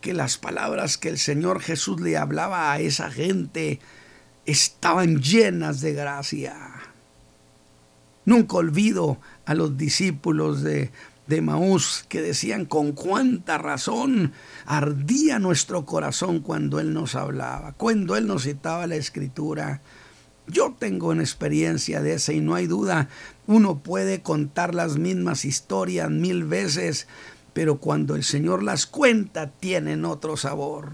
que 0.00 0.12
las 0.12 0.36
palabras 0.36 0.98
que 0.98 1.08
el 1.08 1.18
Señor 1.18 1.60
Jesús 1.60 2.00
le 2.00 2.16
hablaba 2.16 2.72
a 2.72 2.80
esa 2.80 3.10
gente 3.10 3.80
estaban 4.44 5.22
llenas 5.22 5.80
de 5.80 5.94
gracia. 5.94 6.54
Nunca 8.26 8.56
olvido 8.56 9.18
a 9.46 9.54
los 9.54 9.76
discípulos 9.76 10.62
de, 10.62 10.90
de 11.26 11.40
Maús 11.40 12.04
que 12.08 12.22
decían 12.22 12.64
con 12.66 12.92
cuánta 12.92 13.58
razón 13.58 14.32
ardía 14.66 15.38
nuestro 15.38 15.84
corazón 15.86 16.40
cuando 16.40 16.80
Él 16.80 16.92
nos 16.92 17.14
hablaba, 17.14 17.72
cuando 17.72 18.16
Él 18.16 18.26
nos 18.26 18.44
citaba 18.44 18.86
la 18.86 18.96
escritura. 18.96 19.80
Yo 20.46 20.74
tengo 20.78 21.08
una 21.08 21.22
experiencia 21.22 22.02
de 22.02 22.14
esa 22.14 22.32
y 22.32 22.40
no 22.40 22.54
hay 22.54 22.66
duda, 22.66 23.08
uno 23.46 23.78
puede 23.78 24.20
contar 24.20 24.74
las 24.74 24.98
mismas 24.98 25.44
historias 25.44 26.10
mil 26.10 26.44
veces, 26.44 27.06
pero 27.54 27.78
cuando 27.78 28.14
el 28.14 28.24
Señor 28.24 28.62
las 28.62 28.86
cuenta 28.86 29.50
tienen 29.50 30.04
otro 30.04 30.36
sabor. 30.36 30.92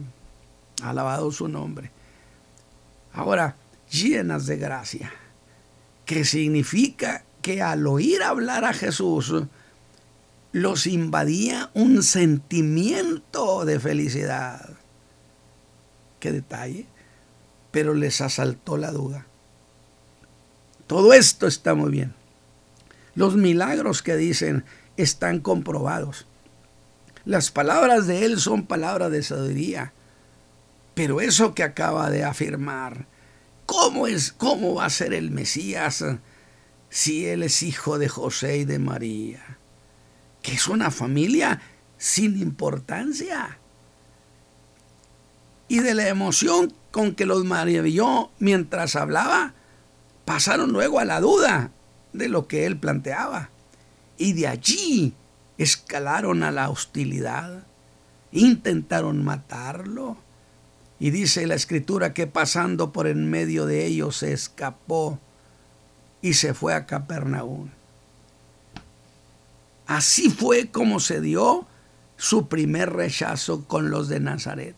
Alabado 0.83 1.33
su 1.33 1.49
nombre. 1.49 1.91
Ahora, 3.13 3.57
llenas 3.91 4.47
de 4.47 4.57
gracia, 4.57 5.13
que 6.07 6.25
significa 6.25 7.25
que 7.43 7.61
al 7.61 7.87
oír 7.87 8.23
hablar 8.23 8.65
a 8.65 8.73
Jesús, 8.73 9.35
los 10.53 10.87
invadía 10.87 11.71
un 11.75 12.03
sentimiento 12.03 13.65
de 13.65 13.81
felicidad. 13.81 14.71
Qué 16.19 16.33
detalle. 16.33 16.87
Pero 17.71 17.95
les 17.95 18.21
asaltó 18.21 18.77
la 18.77 18.91
duda. 18.91 19.27
Todo 20.91 21.13
esto 21.13 21.47
está 21.47 21.77
muy 21.77 21.93
bien. 21.93 22.13
Los 23.15 23.37
milagros 23.37 24.03
que 24.03 24.17
dicen 24.17 24.65
están 24.97 25.39
comprobados. 25.39 26.27
Las 27.25 27.53
palabras 27.53 28.09
de 28.09 28.25
Él 28.25 28.41
son 28.41 28.67
palabras 28.67 29.13
de 29.13 29.23
sabiduría. 29.23 29.93
Pero 30.95 31.21
eso 31.21 31.55
que 31.55 31.63
acaba 31.63 32.11
de 32.11 32.25
afirmar, 32.25 33.07
¿cómo 33.67 34.09
es, 34.09 34.33
cómo 34.33 34.75
va 34.75 34.87
a 34.87 34.91
ser 34.91 35.15
el 35.15 35.31
Mesías 35.31 36.05
si 36.89 37.25
Él 37.25 37.45
es 37.45 37.63
hijo 37.63 37.97
de 37.97 38.09
José 38.09 38.57
y 38.57 38.65
de 38.65 38.81
María? 38.81 39.59
Que 40.43 40.55
es 40.55 40.67
una 40.67 40.91
familia 40.91 41.63
sin 41.99 42.37
importancia. 42.43 43.59
Y 45.69 45.79
de 45.79 45.95
la 45.95 46.09
emoción 46.09 46.75
con 46.91 47.15
que 47.15 47.27
los 47.27 47.45
maravilló 47.45 48.33
mientras 48.41 48.97
hablaba, 48.97 49.55
pasaron 50.31 50.71
luego 50.71 51.01
a 51.01 51.05
la 51.05 51.19
duda 51.19 51.73
de 52.13 52.29
lo 52.29 52.47
que 52.47 52.65
él 52.65 52.79
planteaba. 52.79 53.51
Y 54.17 54.35
de 54.35 54.47
allí 54.47 55.13
escalaron 55.59 56.45
a 56.45 56.53
la 56.53 56.71
hostilidad, 56.71 57.65
intentaron 58.31 59.25
matarlo. 59.25 60.17
Y 61.01 61.11
dice 61.11 61.49
la 61.49 61.57
escritura 61.57 62.15
que 62.15 62.29
pasando 62.29 62.93
por 62.93 63.09
en 63.09 63.29
medio 63.29 63.67
de 63.67 63.85
ellos 63.87 64.19
se 64.19 64.33
escapó 64.33 65.19
y 66.23 66.35
se 66.35 66.55
fue 66.55 66.75
a 66.75 66.87
Capernaum. 66.87 67.71
Así 69.89 70.31
fue 70.31 70.71
como 70.71 71.01
se 71.01 71.21
dio 71.21 71.67
su 72.17 72.47
primer 72.47 72.93
rechazo 72.93 73.65
con 73.67 73.91
los 73.91 74.07
de 74.07 74.21
Nazaret. 74.21 74.77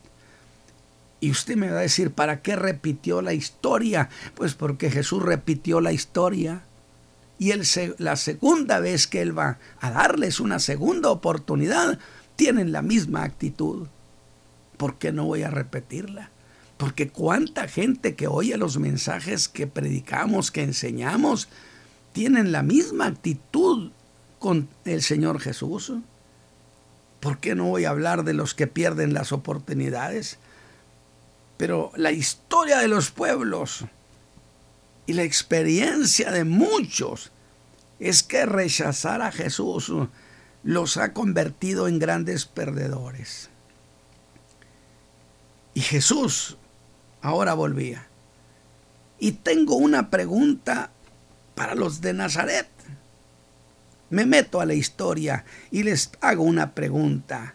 Y 1.23 1.31
usted 1.31 1.55
me 1.55 1.71
va 1.71 1.79
a 1.79 1.83
decir, 1.83 2.11
¿para 2.11 2.43
qué 2.43 2.57
repitió 2.57 3.23
la 3.23 3.33
historia? 3.33 4.09
Pues 4.35 4.55
porque 4.55 4.91
Jesús 4.91 5.23
repitió 5.23 5.81
la 5.81 5.93
historia. 5.93 6.65
Y 7.39 7.53
él 7.53 7.63
la 7.99 8.17
segunda 8.17 8.81
vez 8.81 9.07
que 9.07 9.23
Él 9.23 9.39
va 9.39 9.61
a 9.79 9.93
darles 9.93 10.41
una 10.41 10.59
segunda 10.59 11.11
oportunidad, 11.11 12.01
tienen 12.35 12.73
la 12.73 12.83
misma 12.83 13.23
actitud. 13.23 13.87
¿Por 14.77 14.97
qué 14.97 15.13
no 15.13 15.27
voy 15.27 15.45
a 15.45 15.51
repetirla? 15.51 16.31
Porque 16.77 17.11
cuánta 17.11 17.69
gente 17.69 18.17
que 18.17 18.27
oye 18.27 18.57
los 18.57 18.79
mensajes 18.79 19.47
que 19.47 19.69
predicamos, 19.69 20.51
que 20.51 20.65
enseñamos, 20.65 21.49
tienen 22.13 22.51
la 22.51 22.65
misma 22.65 23.07
actitud 23.07 23.93
con 24.41 24.69
el 24.85 25.03
Señor 25.03 25.39
Jesús. 25.39 25.93
¿Por 27.21 27.39
qué 27.39 27.55
no 27.55 27.67
voy 27.67 27.85
a 27.85 27.91
hablar 27.91 28.25
de 28.25 28.35
los 28.35 28.55
que 28.55 28.67
pierden 28.67 29.15
las 29.15 29.31
oportunidades? 29.31 30.41
Pero 31.63 31.93
la 31.95 32.11
historia 32.11 32.79
de 32.79 32.89
los 32.89 33.13
pueblos 33.13 33.85
y 35.07 35.13
la 35.13 35.23
experiencia 35.23 36.33
de 36.33 36.43
muchos 36.43 37.31
es 38.01 38.25
que 38.25 38.47
rechazar 38.47 39.23
a 39.23 39.31
Jesús 39.31 39.93
los 40.65 40.97
ha 40.97 41.13
convertido 41.13 41.87
en 41.87 42.01
grandes 42.01 42.47
perdedores. 42.47 43.49
Y 45.73 45.83
Jesús 45.83 46.57
ahora 47.21 47.55
volvía. 47.55 48.09
Y 49.21 49.31
tengo 49.31 49.77
una 49.77 50.11
pregunta 50.11 50.91
para 51.55 51.77
los 51.77 52.01
de 52.01 52.13
Nazaret. 52.13 52.67
Me 54.11 54.27
meto 54.27 54.61
a 54.61 54.67
la 54.67 54.75
historia 54.75 55.45
y 55.71 55.85
les 55.85 56.11
hago 56.23 56.43
una 56.43 56.75
pregunta. 56.75 57.55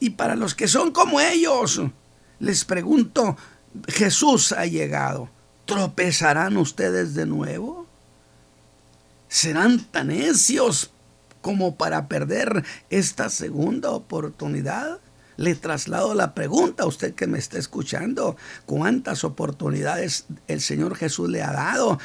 Y 0.00 0.10
para 0.10 0.34
los 0.34 0.56
que 0.56 0.66
son 0.66 0.90
como 0.90 1.20
ellos, 1.20 1.80
les 2.38 2.64
pregunto, 2.64 3.36
Jesús 3.88 4.52
ha 4.52 4.66
llegado. 4.66 5.28
¿Tropezarán 5.64 6.56
ustedes 6.56 7.14
de 7.14 7.26
nuevo? 7.26 7.86
¿Serán 9.28 9.84
tan 9.84 10.08
necios 10.08 10.90
como 11.42 11.76
para 11.76 12.08
perder 12.08 12.64
esta 12.90 13.30
segunda 13.30 13.90
oportunidad? 13.90 15.00
le 15.36 15.54
traslado 15.54 16.14
la 16.14 16.34
pregunta 16.34 16.84
a 16.84 16.86
usted 16.86 17.14
que 17.14 17.26
me 17.26 17.38
está 17.38 17.58
escuchando. 17.58 18.36
¿Cuántas 18.64 19.24
oportunidades 19.24 20.26
el 20.48 20.60
Señor 20.60 20.96
Jesús 20.96 21.28
le 21.28 21.42
ha 21.42 21.52
dado? 21.52 21.98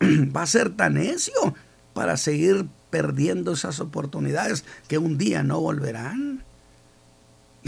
¿Va 0.36 0.42
a 0.42 0.46
ser 0.46 0.74
tan 0.74 0.94
necio 0.94 1.54
para 1.92 2.16
seguir 2.16 2.66
perdiendo 2.90 3.52
esas 3.52 3.80
oportunidades 3.80 4.64
que 4.88 4.98
un 4.98 5.18
día 5.18 5.42
no 5.42 5.60
volverán? 5.60 6.44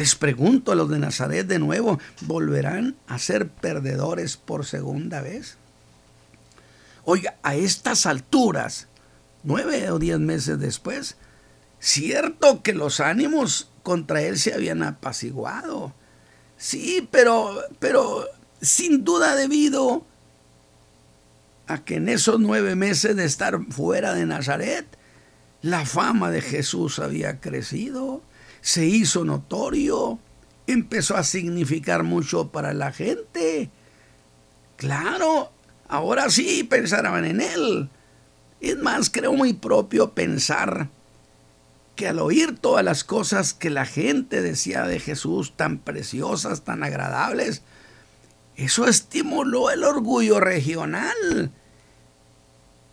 Les 0.00 0.14
pregunto 0.14 0.72
a 0.72 0.74
los 0.74 0.88
de 0.88 0.98
Nazaret 0.98 1.46
de 1.46 1.58
nuevo, 1.58 1.98
¿volverán 2.22 2.96
a 3.06 3.18
ser 3.18 3.50
perdedores 3.50 4.38
por 4.38 4.64
segunda 4.64 5.20
vez? 5.20 5.58
Oiga, 7.04 7.36
a 7.42 7.54
estas 7.54 8.06
alturas, 8.06 8.88
nueve 9.42 9.90
o 9.90 9.98
diez 9.98 10.18
meses 10.18 10.58
después, 10.58 11.18
cierto 11.80 12.62
que 12.62 12.72
los 12.72 13.00
ánimos 13.00 13.68
contra 13.82 14.22
él 14.22 14.38
se 14.38 14.54
habían 14.54 14.82
apaciguado. 14.82 15.92
Sí, 16.56 17.06
pero, 17.10 17.62
pero 17.78 18.24
sin 18.62 19.04
duda 19.04 19.36
debido 19.36 20.06
a 21.66 21.84
que 21.84 21.96
en 21.96 22.08
esos 22.08 22.40
nueve 22.40 22.74
meses 22.74 23.16
de 23.16 23.26
estar 23.26 23.60
fuera 23.68 24.14
de 24.14 24.24
Nazaret, 24.24 24.86
la 25.60 25.84
fama 25.84 26.30
de 26.30 26.40
Jesús 26.40 27.00
había 27.00 27.38
crecido, 27.38 28.22
se 28.60 28.86
hizo 28.86 29.24
notorio, 29.24 30.18
empezó 30.66 31.16
a 31.16 31.24
significar 31.24 32.02
mucho 32.02 32.48
para 32.48 32.72
la 32.72 32.92
gente. 32.92 33.70
Claro, 34.76 35.52
ahora 35.88 36.30
sí 36.30 36.64
pensaban 36.64 37.24
en 37.24 37.40
él. 37.40 37.90
Es 38.60 38.78
más, 38.78 39.10
creo 39.10 39.32
muy 39.32 39.54
propio 39.54 40.12
pensar 40.12 40.88
que 41.96 42.08
al 42.08 42.18
oír 42.18 42.58
todas 42.58 42.84
las 42.84 43.04
cosas 43.04 43.52
que 43.52 43.70
la 43.70 43.84
gente 43.84 44.42
decía 44.42 44.84
de 44.84 45.00
Jesús, 45.00 45.54
tan 45.56 45.78
preciosas, 45.78 46.62
tan 46.62 46.82
agradables, 46.82 47.62
eso 48.56 48.86
estimuló 48.86 49.70
el 49.70 49.84
orgullo 49.84 50.40
regional. 50.40 51.52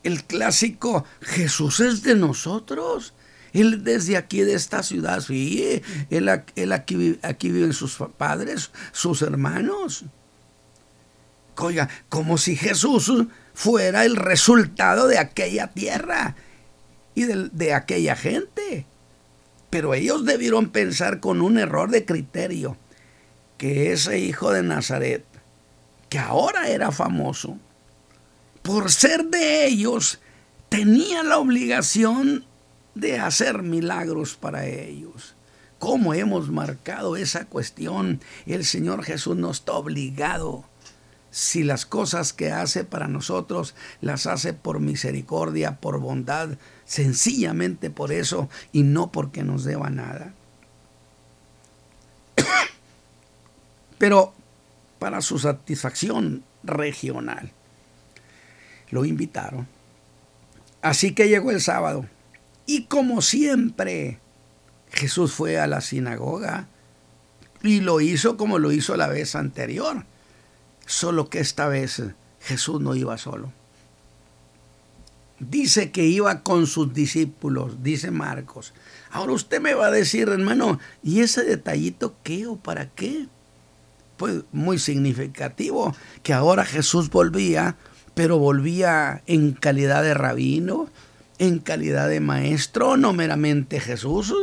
El 0.03 0.23
clásico 0.23 1.03
Jesús 1.21 1.81
es 1.81 2.03
de 2.03 2.15
nosotros. 2.15 3.13
Él 3.53 3.83
desde 3.83 4.17
aquí 4.17 4.41
de 4.41 4.53
esta 4.53 4.83
ciudad, 4.83 5.21
sí, 5.21 5.81
él, 6.09 6.29
aquí, 6.71 7.19
aquí 7.21 7.51
viven 7.51 7.73
sus 7.73 7.97
padres, 8.17 8.71
sus 8.91 9.21
hermanos. 9.21 10.05
Oiga, 11.57 11.89
como 12.09 12.37
si 12.37 12.55
Jesús 12.55 13.11
fuera 13.53 14.05
el 14.05 14.15
resultado 14.15 15.07
de 15.07 15.17
aquella 15.17 15.67
tierra 15.67 16.35
y 17.15 17.23
de, 17.23 17.49
de 17.51 17.73
aquella 17.73 18.15
gente. 18.15 18.85
Pero 19.69 19.93
ellos 19.93 20.25
debieron 20.25 20.69
pensar 20.69 21.19
con 21.19 21.41
un 21.41 21.57
error 21.57 21.89
de 21.89 22.05
criterio 22.05 22.77
que 23.57 23.91
ese 23.91 24.19
hijo 24.19 24.51
de 24.51 24.63
Nazaret, 24.63 25.25
que 26.09 26.19
ahora 26.19 26.69
era 26.69 26.91
famoso, 26.91 27.57
por 28.61 28.91
ser 28.91 29.25
de 29.25 29.65
ellos, 29.65 30.19
tenía 30.69 31.23
la 31.23 31.37
obligación 31.39 32.45
de 32.99 33.19
hacer 33.19 33.61
milagros 33.63 34.35
para 34.35 34.65
ellos. 34.65 35.35
¿Cómo 35.79 36.13
hemos 36.13 36.49
marcado 36.49 37.15
esa 37.15 37.45
cuestión? 37.45 38.21
El 38.45 38.65
Señor 38.65 39.03
Jesús 39.03 39.37
nos 39.37 39.59
está 39.59 39.73
obligado. 39.73 40.65
Si 41.29 41.63
las 41.63 41.85
cosas 41.85 42.33
que 42.33 42.51
hace 42.51 42.83
para 42.83 43.07
nosotros 43.07 43.75
las 44.01 44.25
hace 44.25 44.53
por 44.53 44.79
misericordia, 44.79 45.79
por 45.79 45.99
bondad, 45.99 46.57
sencillamente 46.85 47.91
por 47.91 48.11
eso 48.11 48.49
y 48.71 48.81
no 48.83 49.11
porque 49.11 49.43
nos 49.43 49.63
deba 49.63 49.89
nada. 49.91 50.33
Pero 53.99 54.33
para 54.97 55.21
su 55.21 55.37
satisfacción 55.37 56.43
regional, 56.63 57.51
lo 58.89 59.05
invitaron. 59.05 59.67
Así 60.81 61.13
que 61.13 61.27
llegó 61.27 61.51
el 61.51 61.61
sábado 61.61 62.07
y 62.67 62.83
como 62.83 63.21
siempre, 63.21 64.19
Jesús 64.91 65.31
fue 65.31 65.57
a 65.57 65.67
la 65.67 65.79
sinagoga 65.79 66.67
y 67.63 67.79
lo 67.79 68.01
hizo 68.01 68.35
como 68.37 68.59
lo 68.59 68.73
hizo 68.73 68.95
la 68.97 69.07
vez 69.07 69.35
anterior. 69.35 70.05
Solo 70.85 71.29
que 71.29 71.39
esta 71.39 71.67
vez 71.67 72.03
Jesús 72.41 72.81
no 72.81 72.93
iba 72.93 73.17
solo. 73.17 73.51
Dice 75.39 75.91
que 75.91 76.05
iba 76.05 76.41
con 76.41 76.67
sus 76.67 76.93
discípulos, 76.93 77.83
dice 77.83 78.11
Marcos. 78.11 78.73
Ahora 79.11 79.33
usted 79.33 79.61
me 79.61 79.73
va 79.73 79.87
a 79.87 79.91
decir, 79.91 80.27
hermano, 80.27 80.79
¿y 81.03 81.21
ese 81.21 81.43
detallito 81.43 82.15
qué 82.23 82.47
o 82.47 82.57
para 82.57 82.89
qué? 82.89 83.27
Pues 84.17 84.41
muy 84.51 84.77
significativo 84.77 85.95
que 86.23 86.33
ahora 86.33 86.65
Jesús 86.65 87.09
volvía, 87.09 87.77
pero 88.13 88.39
volvía 88.39 89.21
en 89.25 89.53
calidad 89.53 90.03
de 90.03 90.15
rabino, 90.15 90.89
en 91.39 91.59
calidad 91.59 92.09
de 92.09 92.19
maestro, 92.19 92.97
no 92.97 93.13
meramente 93.13 93.79
Jesús. 93.79 94.33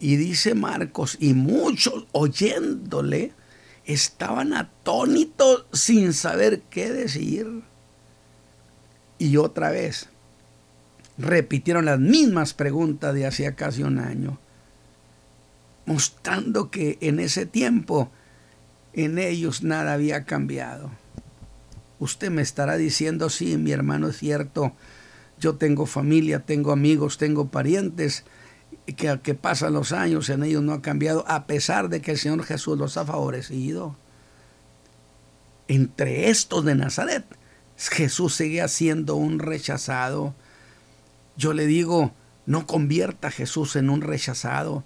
Y 0.00 0.16
dice 0.16 0.54
Marcos, 0.54 1.16
y 1.20 1.34
muchos 1.34 2.06
oyéndole 2.12 3.32
estaban 3.84 4.52
atónitos 4.52 5.66
sin 5.72 6.12
saber 6.12 6.62
qué 6.70 6.92
decir. 6.92 7.62
Y 9.18 9.36
otra 9.36 9.70
vez 9.70 10.08
repitieron 11.16 11.84
las 11.84 11.98
mismas 11.98 12.54
preguntas 12.54 13.12
de 13.14 13.26
hacía 13.26 13.56
casi 13.56 13.82
un 13.82 13.98
año, 13.98 14.38
mostrando 15.84 16.70
que 16.70 16.96
en 17.00 17.18
ese 17.18 17.44
tiempo 17.44 18.10
en 18.92 19.18
ellos 19.18 19.62
nada 19.62 19.94
había 19.94 20.24
cambiado. 20.24 20.90
Usted 21.98 22.30
me 22.30 22.42
estará 22.42 22.76
diciendo, 22.76 23.28
sí, 23.28 23.56
mi 23.56 23.72
hermano 23.72 24.08
es 24.08 24.18
cierto, 24.18 24.72
yo 25.40 25.56
tengo 25.56 25.86
familia, 25.86 26.40
tengo 26.40 26.72
amigos, 26.72 27.18
tengo 27.18 27.48
parientes, 27.48 28.24
que, 28.86 29.20
que 29.22 29.34
pasan 29.34 29.74
los 29.74 29.92
años 29.92 30.28
en 30.30 30.42
ellos 30.42 30.62
no 30.62 30.72
ha 30.72 30.82
cambiado, 30.82 31.24
a 31.28 31.46
pesar 31.46 31.88
de 31.88 32.00
que 32.00 32.12
el 32.12 32.18
Señor 32.18 32.42
Jesús 32.44 32.78
los 32.78 32.96
ha 32.96 33.04
favorecido. 33.04 33.96
Entre 35.68 36.30
estos 36.30 36.64
de 36.64 36.74
Nazaret, 36.74 37.24
Jesús 37.76 38.34
sigue 38.34 38.66
siendo 38.68 39.16
un 39.16 39.38
rechazado. 39.38 40.34
Yo 41.36 41.52
le 41.52 41.66
digo, 41.66 42.12
no 42.46 42.66
convierta 42.66 43.28
a 43.28 43.30
Jesús 43.30 43.76
en 43.76 43.90
un 43.90 44.00
rechazado. 44.00 44.84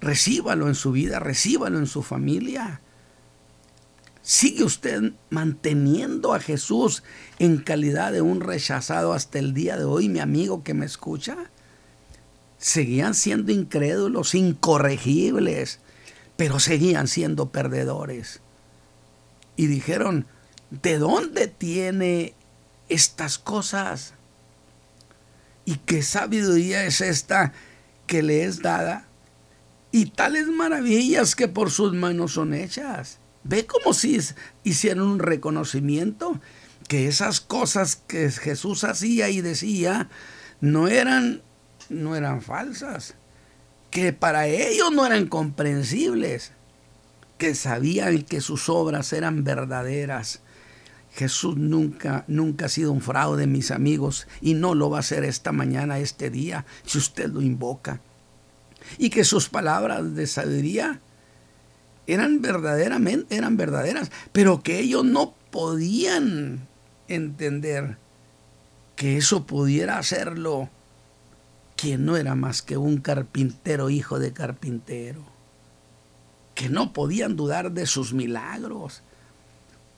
Recíbalo 0.00 0.68
en 0.68 0.74
su 0.74 0.92
vida, 0.92 1.20
recíbalo 1.20 1.78
en 1.78 1.86
su 1.86 2.02
familia. 2.02 2.80
¿Sigue 4.24 4.64
usted 4.64 5.12
manteniendo 5.28 6.32
a 6.32 6.40
Jesús 6.40 7.02
en 7.38 7.58
calidad 7.58 8.10
de 8.10 8.22
un 8.22 8.40
rechazado 8.40 9.12
hasta 9.12 9.38
el 9.38 9.52
día 9.52 9.76
de 9.76 9.84
hoy, 9.84 10.08
mi 10.08 10.18
amigo 10.18 10.64
que 10.64 10.72
me 10.72 10.86
escucha? 10.86 11.36
Seguían 12.56 13.12
siendo 13.14 13.52
incrédulos, 13.52 14.34
incorregibles, 14.34 15.78
pero 16.38 16.58
seguían 16.58 17.06
siendo 17.06 17.50
perdedores. 17.50 18.40
Y 19.56 19.66
dijeron, 19.66 20.26
¿de 20.70 20.96
dónde 20.96 21.46
tiene 21.46 22.32
estas 22.88 23.36
cosas? 23.36 24.14
¿Y 25.66 25.74
qué 25.76 26.02
sabiduría 26.02 26.86
es 26.86 27.02
esta 27.02 27.52
que 28.06 28.22
le 28.22 28.44
es 28.44 28.62
dada? 28.62 29.06
Y 29.92 30.06
tales 30.06 30.46
maravillas 30.46 31.36
que 31.36 31.46
por 31.46 31.70
sus 31.70 31.92
manos 31.92 32.32
son 32.32 32.54
hechas. 32.54 33.18
Ve 33.44 33.66
como 33.66 33.92
si 33.92 34.18
hicieran 34.64 35.02
un 35.02 35.18
reconocimiento 35.18 36.40
que 36.88 37.06
esas 37.06 37.40
cosas 37.40 37.96
que 37.96 38.30
Jesús 38.30 38.84
hacía 38.84 39.28
y 39.28 39.40
decía 39.40 40.08
no 40.60 40.88
eran, 40.88 41.42
no 41.90 42.16
eran 42.16 42.40
falsas, 42.40 43.14
que 43.90 44.12
para 44.12 44.46
ellos 44.46 44.90
no 44.92 45.04
eran 45.04 45.26
comprensibles, 45.26 46.52
que 47.36 47.54
sabían 47.54 48.22
que 48.22 48.40
sus 48.40 48.68
obras 48.68 49.12
eran 49.12 49.44
verdaderas. 49.44 50.40
Jesús 51.12 51.56
nunca, 51.56 52.24
nunca 52.26 52.66
ha 52.66 52.68
sido 52.68 52.92
un 52.92 53.00
fraude, 53.00 53.46
mis 53.46 53.70
amigos, 53.70 54.26
y 54.40 54.54
no 54.54 54.74
lo 54.74 54.90
va 54.90 55.00
a 55.00 55.02
ser 55.02 55.24
esta 55.24 55.52
mañana, 55.52 55.98
este 55.98 56.30
día, 56.30 56.64
si 56.86 56.98
usted 56.98 57.28
lo 57.28 57.40
invoca. 57.40 58.00
Y 58.98 59.10
que 59.10 59.24
sus 59.24 59.48
palabras 59.48 60.14
de 60.14 60.26
sabiduría 60.26 61.00
eran 62.06 62.42
verdaderamente, 62.42 63.36
eran 63.36 63.56
verdaderas, 63.56 64.10
pero 64.32 64.62
que 64.62 64.80
ellos 64.80 65.04
no 65.04 65.34
podían 65.50 66.66
entender 67.08 67.96
que 68.96 69.16
eso 69.16 69.46
pudiera 69.46 69.98
hacerlo 69.98 70.68
quien 71.76 72.04
no 72.04 72.16
era 72.16 72.34
más 72.34 72.62
que 72.62 72.76
un 72.76 72.98
carpintero, 72.98 73.90
hijo 73.90 74.18
de 74.18 74.32
carpintero, 74.32 75.22
que 76.54 76.68
no 76.68 76.92
podían 76.92 77.36
dudar 77.36 77.72
de 77.72 77.86
sus 77.86 78.12
milagros, 78.12 79.02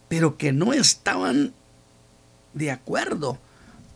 pero 0.09 0.38
que 0.38 0.53
no 0.53 0.73
estaban 0.73 1.53
de 2.55 2.71
acuerdo 2.71 3.38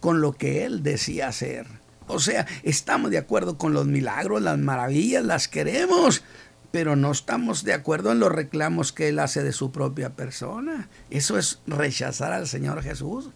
con 0.01 0.21
lo 0.21 0.33
que 0.33 0.65
él 0.65 0.83
decía 0.83 1.29
hacer. 1.29 1.67
O 2.07 2.19
sea, 2.19 2.47
estamos 2.63 3.11
de 3.11 3.19
acuerdo 3.19 3.57
con 3.57 3.73
los 3.73 3.87
milagros, 3.87 4.43
las 4.43 4.59
maravillas, 4.59 5.25
las 5.25 5.49
queremos, 5.49 6.23
pero 6.71 6.95
no 6.97 7.11
estamos 7.11 7.65
de 7.65 7.73
acuerdo 7.73 8.13
en 8.13 8.21
los 8.21 8.31
reclamos 8.31 8.93
que 8.93 9.09
él 9.09 9.19
hace 9.19 9.43
de 9.43 9.53
su 9.53 9.73
propia 9.73 10.11
persona. 10.11 10.89
Eso 11.11 11.37
es 11.37 11.61
rechazar 11.67 12.33
al 12.33 12.47
Señor 12.47 12.83
Jesús, 12.83 13.31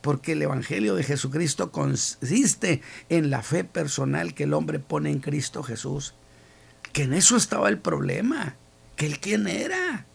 porque 0.00 0.32
el 0.32 0.42
Evangelio 0.42 0.94
de 0.94 1.02
Jesucristo 1.02 1.72
consiste 1.72 2.80
en 3.08 3.30
la 3.30 3.42
fe 3.42 3.64
personal 3.64 4.34
que 4.34 4.44
el 4.44 4.54
hombre 4.54 4.78
pone 4.78 5.10
en 5.10 5.20
Cristo 5.20 5.62
Jesús. 5.62 6.14
Que 6.92 7.02
en 7.02 7.12
eso 7.12 7.36
estaba 7.36 7.68
el 7.68 7.78
problema, 7.78 8.56
que 8.96 9.06
él 9.06 9.18
quién 9.18 9.46
era. 9.48 10.06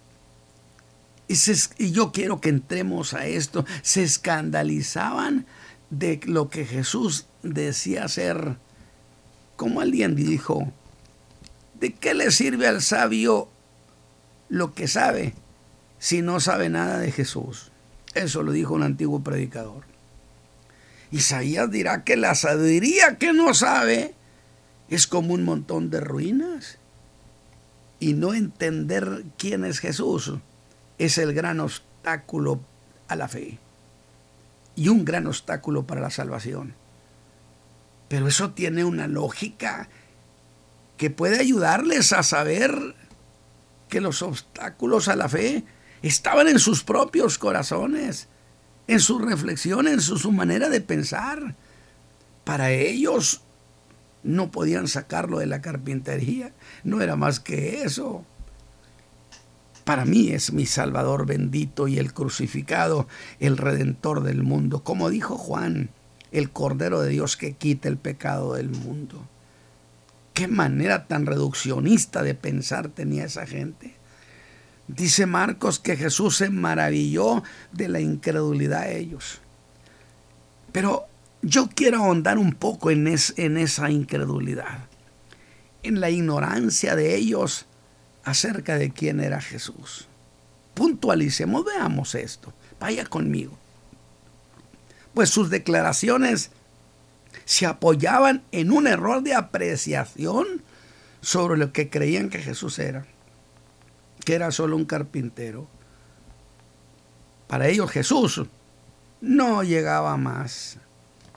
Y, 1.27 1.35
y 1.77 1.91
yo 1.91 2.11
quiero 2.11 2.39
que 2.39 2.49
entremos 2.49 3.13
a 3.13 3.25
esto. 3.25 3.65
Se 3.81 4.03
escandalizaban 4.03 5.45
de 5.89 6.21
lo 6.25 6.49
que 6.49 6.65
Jesús 6.65 7.27
decía 7.43 8.07
ser. 8.07 8.57
Como 9.55 9.79
alguien 9.79 10.15
dijo, 10.15 10.73
¿De 11.79 11.93
qué 11.93 12.13
le 12.13 12.31
sirve 12.31 12.67
al 12.67 12.81
sabio 12.81 13.49
lo 14.49 14.73
que 14.73 14.87
sabe 14.87 15.33
si 15.99 16.21
no 16.21 16.39
sabe 16.39 16.69
nada 16.69 16.99
de 16.99 17.11
Jesús? 17.11 17.71
Eso 18.13 18.43
lo 18.43 18.51
dijo 18.51 18.73
un 18.73 18.83
antiguo 18.83 19.21
predicador. 19.23 19.83
Isaías 21.11 21.69
dirá 21.69 22.03
que 22.03 22.15
la 22.15 22.35
sabiduría 22.35 23.17
que 23.17 23.33
no 23.33 23.53
sabe 23.53 24.13
es 24.89 25.07
como 25.07 25.33
un 25.33 25.43
montón 25.43 25.89
de 25.89 25.99
ruinas. 25.99 26.77
Y 27.99 28.13
no 28.13 28.33
entender 28.33 29.23
quién 29.37 29.65
es 29.65 29.79
Jesús 29.79 30.33
es 30.97 31.17
el 31.17 31.33
gran 31.33 31.59
obstáculo 31.59 32.61
a 33.07 33.15
la 33.15 33.27
fe 33.27 33.59
y 34.75 34.89
un 34.89 35.05
gran 35.05 35.27
obstáculo 35.27 35.85
para 35.85 36.01
la 36.01 36.09
salvación. 36.09 36.73
Pero 38.07 38.27
eso 38.27 38.51
tiene 38.51 38.83
una 38.83 39.07
lógica 39.07 39.89
que 40.97 41.09
puede 41.09 41.39
ayudarles 41.39 42.13
a 42.13 42.23
saber 42.23 42.95
que 43.89 44.01
los 44.01 44.21
obstáculos 44.21 45.07
a 45.07 45.15
la 45.15 45.29
fe 45.29 45.63
estaban 46.01 46.47
en 46.47 46.59
sus 46.59 46.83
propios 46.83 47.37
corazones, 47.37 48.27
en 48.87 48.99
su 48.99 49.19
reflexión, 49.19 49.87
en 49.87 50.01
su, 50.01 50.31
manera 50.31 50.69
de 50.69 50.81
pensar. 50.81 51.55
Para 52.43 52.71
ellos 52.71 53.41
no 54.23 54.51
podían 54.51 54.87
sacarlo 54.87 55.39
de 55.39 55.47
la 55.47 55.61
carpintería, 55.61 56.53
no 56.83 57.01
era 57.01 57.15
más 57.15 57.39
que 57.39 57.83
eso. 57.83 58.23
Para 59.83 60.05
mí 60.05 60.29
es 60.29 60.51
mi 60.51 60.65
Salvador 60.65 61.25
bendito 61.25 61.87
y 61.87 61.99
el 61.99 62.13
crucificado, 62.13 63.07
el 63.39 63.57
redentor 63.57 64.23
del 64.23 64.41
mundo, 64.41 64.83
como 64.83 65.09
dijo 65.09 65.37
Juan, 65.37 65.89
el 66.31 66.49
Cordero 66.49 67.01
de 67.01 67.09
Dios 67.09 67.37
que 67.37 67.53
quita 67.53 67.87
el 67.87 67.97
pecado 67.97 68.55
del 68.55 68.69
mundo. 68.69 69.27
Qué 70.35 70.49
manera 70.49 71.07
tan 71.07 71.25
reduccionista 71.25 72.21
de 72.21 72.35
pensar 72.35 72.89
tenía 72.89 73.23
esa 73.23 73.47
gente. 73.47 73.95
Dice 74.87 75.25
Marcos 75.25 75.79
que 75.79 75.95
Jesús 75.95 76.35
se 76.35 76.49
maravilló 76.49 77.41
de 77.71 77.87
la 77.87 78.01
incredulidad 78.01 78.81
de 78.81 78.99
ellos. 78.99 79.39
Pero 80.73 81.05
yo 81.41 81.69
quiero 81.73 81.99
ahondar 81.99 82.37
un 82.37 82.51
poco 82.51 82.91
en, 82.91 83.07
esa 83.07 83.89
incredulidad, 83.89 84.89
en 85.83 86.01
la 86.01 86.09
ignorancia 86.09 86.97
de 86.97 87.15
ellos 87.15 87.65
acerca 88.25 88.77
de 88.77 88.91
quién 88.91 89.21
era 89.21 89.39
Jesús. 89.39 90.09
Puntualicemos, 90.73 91.63
veamos 91.63 92.13
esto. 92.13 92.53
Vaya 92.77 93.05
conmigo. 93.05 93.57
Pues 95.13 95.29
sus 95.29 95.49
declaraciones 95.49 96.51
se 97.43 97.65
apoyaban 97.65 98.43
en 98.51 98.71
un 98.71 98.87
error 98.87 99.21
de 99.21 99.33
apreciación 99.33 100.63
sobre 101.21 101.57
lo 101.57 101.73
que 101.73 101.89
creían 101.89 102.29
que 102.29 102.39
Jesús 102.39 102.79
era, 102.79 103.05
que 104.23 104.35
era 104.35 104.51
solo 104.51 104.75
un 104.75 104.85
carpintero. 104.85 105.67
Para 107.47 107.67
ellos 107.67 107.91
Jesús 107.91 108.43
no 109.21 109.63
llegaba 109.63 110.17
más, 110.17 110.77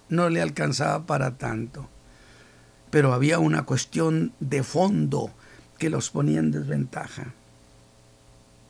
no 0.09 0.29
le 0.29 0.41
alcanzaba 0.41 1.07
para 1.07 1.37
tanto. 1.37 1.89
Pero 2.91 3.13
había 3.13 3.39
una 3.39 3.65
cuestión 3.65 4.33
de 4.41 4.63
fondo 4.63 5.31
que 5.79 5.91
los 5.91 6.11
ponía 6.11 6.41
en 6.41 6.51
desventaja. 6.51 7.35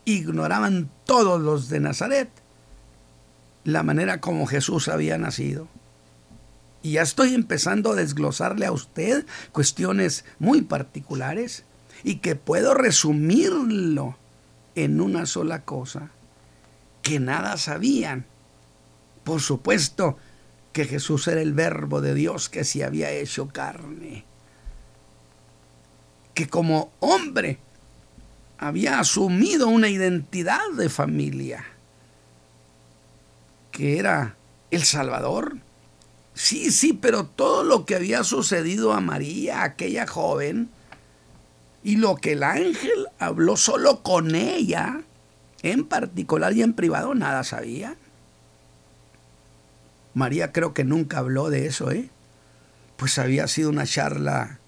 Ignoraban 0.04 0.90
todos 1.04 1.40
los 1.40 1.68
de 1.68 1.80
Nazaret 1.80 2.30
la 3.64 3.82
manera 3.82 4.20
como 4.20 4.46
Jesús 4.46 4.88
había 4.88 5.18
nacido. 5.18 5.68
Y 6.82 6.92
ya 6.92 7.02
estoy 7.02 7.34
empezando 7.34 7.92
a 7.92 7.96
desglosarle 7.96 8.66
a 8.66 8.72
usted 8.72 9.26
cuestiones 9.52 10.24
muy 10.38 10.62
particulares 10.62 11.64
y 12.04 12.16
que 12.16 12.36
puedo 12.36 12.74
resumirlo 12.74 14.16
en 14.74 15.00
una 15.00 15.26
sola 15.26 15.64
cosa, 15.64 16.10
que 17.02 17.18
nada 17.18 17.56
sabían. 17.56 18.26
Por 19.24 19.40
supuesto 19.40 20.16
que 20.72 20.84
Jesús 20.84 21.26
era 21.26 21.40
el 21.40 21.52
verbo 21.52 22.00
de 22.00 22.14
Dios 22.14 22.48
que 22.48 22.62
se 22.62 22.84
había 22.84 23.10
hecho 23.10 23.48
carne, 23.48 24.24
que 26.34 26.48
como 26.48 26.92
hombre 27.00 27.58
había 28.58 29.00
asumido 29.00 29.66
una 29.68 29.88
identidad 29.88 30.70
de 30.76 30.88
familia, 30.88 31.64
que 33.72 33.98
era 33.98 34.36
el 34.70 34.84
Salvador 34.84 35.58
Sí, 36.38 36.70
sí, 36.70 36.92
pero 36.92 37.26
todo 37.26 37.64
lo 37.64 37.84
que 37.84 37.96
había 37.96 38.22
sucedido 38.22 38.92
a 38.92 39.00
María, 39.00 39.64
aquella 39.64 40.06
joven, 40.06 40.70
y 41.82 41.96
lo 41.96 42.14
que 42.14 42.34
el 42.34 42.44
ángel 42.44 43.08
habló 43.18 43.56
solo 43.56 44.04
con 44.04 44.36
ella, 44.36 45.02
en 45.62 45.84
particular 45.84 46.52
y 46.52 46.62
en 46.62 46.74
privado, 46.74 47.16
nada 47.16 47.42
sabía. 47.42 47.96
María 50.14 50.52
creo 50.52 50.74
que 50.74 50.84
nunca 50.84 51.18
habló 51.18 51.50
de 51.50 51.66
eso, 51.66 51.90
¿eh? 51.90 52.08
Pues 52.96 53.18
había 53.18 53.48
sido 53.48 53.70
una 53.70 53.84
charla 53.84 54.60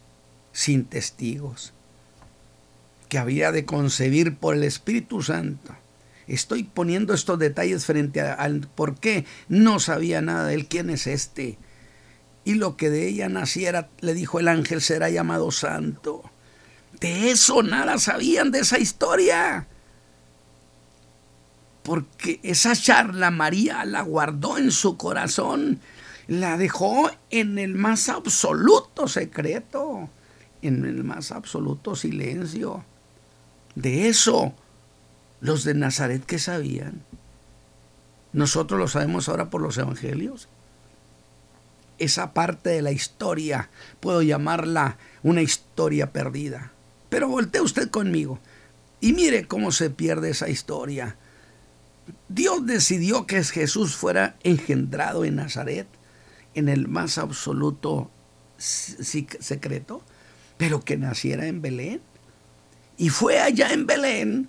sin 0.50 0.84
testigos, 0.84 1.72
que 3.08 3.18
había 3.18 3.52
de 3.52 3.64
concebir 3.64 4.34
por 4.34 4.56
el 4.56 4.64
Espíritu 4.64 5.22
Santo. 5.22 5.72
Estoy 6.30 6.62
poniendo 6.62 7.12
estos 7.12 7.40
detalles 7.40 7.84
frente 7.84 8.20
al 8.20 8.60
por 8.60 8.94
qué 8.94 9.24
no 9.48 9.80
sabía 9.80 10.22
nada 10.22 10.46
de 10.46 10.54
él, 10.54 10.66
quién 10.68 10.88
es 10.88 11.08
este. 11.08 11.58
Y 12.44 12.54
lo 12.54 12.76
que 12.76 12.88
de 12.88 13.08
ella 13.08 13.28
naciera, 13.28 13.88
le 13.98 14.14
dijo 14.14 14.38
el 14.38 14.46
ángel, 14.46 14.80
será 14.80 15.10
llamado 15.10 15.50
santo. 15.50 16.22
De 17.00 17.32
eso 17.32 17.64
nada 17.64 17.98
sabían 17.98 18.52
de 18.52 18.60
esa 18.60 18.78
historia. 18.78 19.66
Porque 21.82 22.38
esa 22.44 22.76
charla 22.76 23.32
María 23.32 23.84
la 23.84 24.02
guardó 24.02 24.56
en 24.56 24.70
su 24.70 24.96
corazón, 24.96 25.80
la 26.28 26.56
dejó 26.56 27.10
en 27.30 27.58
el 27.58 27.74
más 27.74 28.08
absoluto 28.08 29.08
secreto, 29.08 30.08
en 30.62 30.84
el 30.84 31.02
más 31.02 31.32
absoluto 31.32 31.96
silencio. 31.96 32.84
De 33.74 34.06
eso 34.06 34.54
los 35.40 35.64
de 35.64 35.74
Nazaret 35.74 36.24
que 36.24 36.38
sabían. 36.38 37.02
Nosotros 38.32 38.78
lo 38.78 38.88
sabemos 38.88 39.28
ahora 39.28 39.50
por 39.50 39.60
los 39.60 39.76
evangelios. 39.78 40.48
Esa 41.98 42.32
parte 42.32 42.70
de 42.70 42.82
la 42.82 42.92
historia 42.92 43.68
puedo 44.00 44.22
llamarla 44.22 44.96
una 45.22 45.42
historia 45.42 46.12
perdida. 46.12 46.72
Pero 47.08 47.28
voltee 47.28 47.60
usted 47.60 47.90
conmigo 47.90 48.38
y 49.00 49.12
mire 49.12 49.46
cómo 49.46 49.72
se 49.72 49.90
pierde 49.90 50.30
esa 50.30 50.48
historia. 50.48 51.16
Dios 52.28 52.64
decidió 52.66 53.26
que 53.26 53.42
Jesús 53.42 53.96
fuera 53.96 54.36
engendrado 54.42 55.24
en 55.24 55.36
Nazaret, 55.36 55.86
en 56.54 56.68
el 56.68 56.88
más 56.88 57.18
absoluto 57.18 58.10
secreto, 58.58 60.02
pero 60.56 60.80
que 60.80 60.96
naciera 60.96 61.46
en 61.46 61.62
Belén. 61.62 62.00
Y 62.96 63.08
fue 63.08 63.40
allá 63.40 63.72
en 63.72 63.86
Belén 63.86 64.48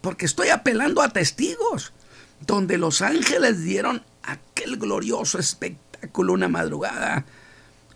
porque 0.00 0.26
estoy 0.26 0.48
apelando 0.48 1.02
a 1.02 1.10
testigos, 1.10 1.92
donde 2.46 2.78
los 2.78 3.02
ángeles 3.02 3.62
dieron 3.62 4.02
aquel 4.22 4.76
glorioso 4.76 5.38
espectáculo 5.38 6.32
una 6.32 6.48
madrugada 6.48 7.26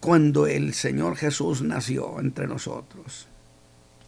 cuando 0.01 0.47
el 0.47 0.75
Señor 0.75 1.17
Jesús 1.17 1.63
nació 1.63 2.21
entre 2.21 2.47
nosotros. 2.47 3.27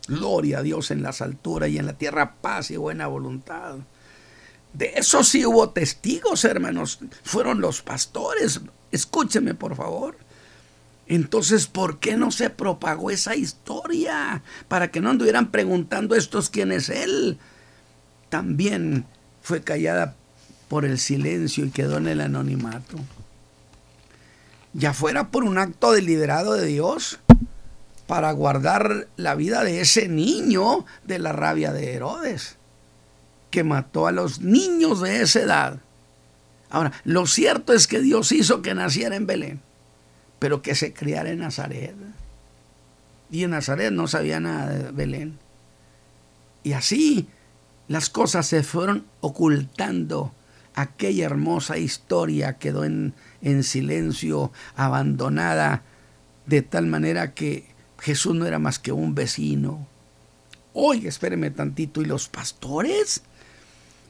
Gloria 0.08 0.58
a 0.58 0.62
Dios 0.62 0.90
en 0.90 1.02
las 1.02 1.22
alturas 1.22 1.70
y 1.70 1.78
en 1.78 1.86
la 1.86 1.94
tierra 1.94 2.34
paz 2.34 2.70
y 2.70 2.76
buena 2.76 3.06
voluntad. 3.06 3.76
De 4.74 4.92
eso 4.96 5.24
sí 5.24 5.46
hubo 5.46 5.70
testigos, 5.70 6.44
hermanos. 6.44 6.98
Fueron 7.24 7.60
los 7.60 7.80
pastores. 7.80 8.60
Escúcheme, 8.92 9.54
por 9.54 9.74
favor. 9.74 10.18
Entonces, 11.06 11.66
¿por 11.66 11.98
qué 11.98 12.16
no 12.16 12.30
se 12.30 12.50
propagó 12.50 13.10
esa 13.10 13.34
historia? 13.34 14.42
Para 14.68 14.90
que 14.90 15.00
no 15.00 15.08
anduvieran 15.08 15.50
preguntando 15.50 16.14
estos 16.14 16.50
quién 16.50 16.72
es 16.72 16.90
Él 16.90 17.38
también 18.36 19.06
fue 19.40 19.62
callada 19.62 20.14
por 20.68 20.84
el 20.84 20.98
silencio 20.98 21.64
y 21.64 21.70
quedó 21.70 21.96
en 21.96 22.06
el 22.06 22.20
anonimato. 22.20 22.98
Ya 24.74 24.92
fuera 24.92 25.30
por 25.30 25.42
un 25.42 25.56
acto 25.56 25.92
deliberado 25.92 26.52
de 26.52 26.66
Dios 26.66 27.18
para 28.06 28.30
guardar 28.32 29.08
la 29.16 29.34
vida 29.36 29.64
de 29.64 29.80
ese 29.80 30.08
niño 30.08 30.84
de 31.04 31.18
la 31.18 31.32
rabia 31.32 31.72
de 31.72 31.94
Herodes, 31.94 32.56
que 33.50 33.64
mató 33.64 34.06
a 34.06 34.12
los 34.12 34.42
niños 34.42 35.00
de 35.00 35.22
esa 35.22 35.40
edad. 35.40 35.78
Ahora, 36.68 36.92
lo 37.04 37.26
cierto 37.26 37.72
es 37.72 37.86
que 37.86 38.00
Dios 38.00 38.32
hizo 38.32 38.60
que 38.60 38.74
naciera 38.74 39.16
en 39.16 39.26
Belén, 39.26 39.62
pero 40.38 40.60
que 40.60 40.74
se 40.74 40.92
criara 40.92 41.30
en 41.30 41.38
Nazaret. 41.38 41.94
Y 43.30 43.44
en 43.44 43.52
Nazaret 43.52 43.92
no 43.92 44.06
sabía 44.06 44.40
nada 44.40 44.74
de 44.74 44.90
Belén. 44.90 45.38
Y 46.64 46.74
así 46.74 47.30
las 47.88 48.10
cosas 48.10 48.46
se 48.46 48.62
fueron 48.62 49.06
ocultando. 49.20 50.32
Aquella 50.74 51.24
hermosa 51.24 51.78
historia 51.78 52.58
quedó 52.58 52.84
en, 52.84 53.14
en 53.42 53.62
silencio, 53.62 54.52
abandonada, 54.76 55.82
de 56.46 56.62
tal 56.62 56.86
manera 56.86 57.32
que 57.32 57.66
Jesús 57.98 58.34
no 58.34 58.46
era 58.46 58.58
más 58.58 58.78
que 58.78 58.92
un 58.92 59.14
vecino. 59.14 59.86
Oye, 60.74 61.08
espéreme 61.08 61.50
tantito, 61.50 62.02
¿y 62.02 62.04
los 62.04 62.28
pastores? 62.28 63.22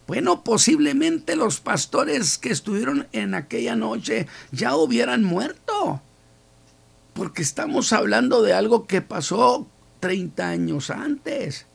Bueno, 0.06 0.42
posiblemente 0.42 1.36
los 1.36 1.60
pastores 1.60 2.38
que 2.38 2.50
estuvieron 2.50 3.06
en 3.12 3.34
aquella 3.34 3.76
noche 3.76 4.26
ya 4.52 4.76
hubieran 4.76 5.24
muerto. 5.24 6.00
Porque 7.12 7.42
estamos 7.42 7.92
hablando 7.92 8.42
de 8.42 8.52
algo 8.52 8.86
que 8.86 9.02
pasó 9.02 9.66
30 10.00 10.48
años 10.48 10.90
antes. 10.90 11.66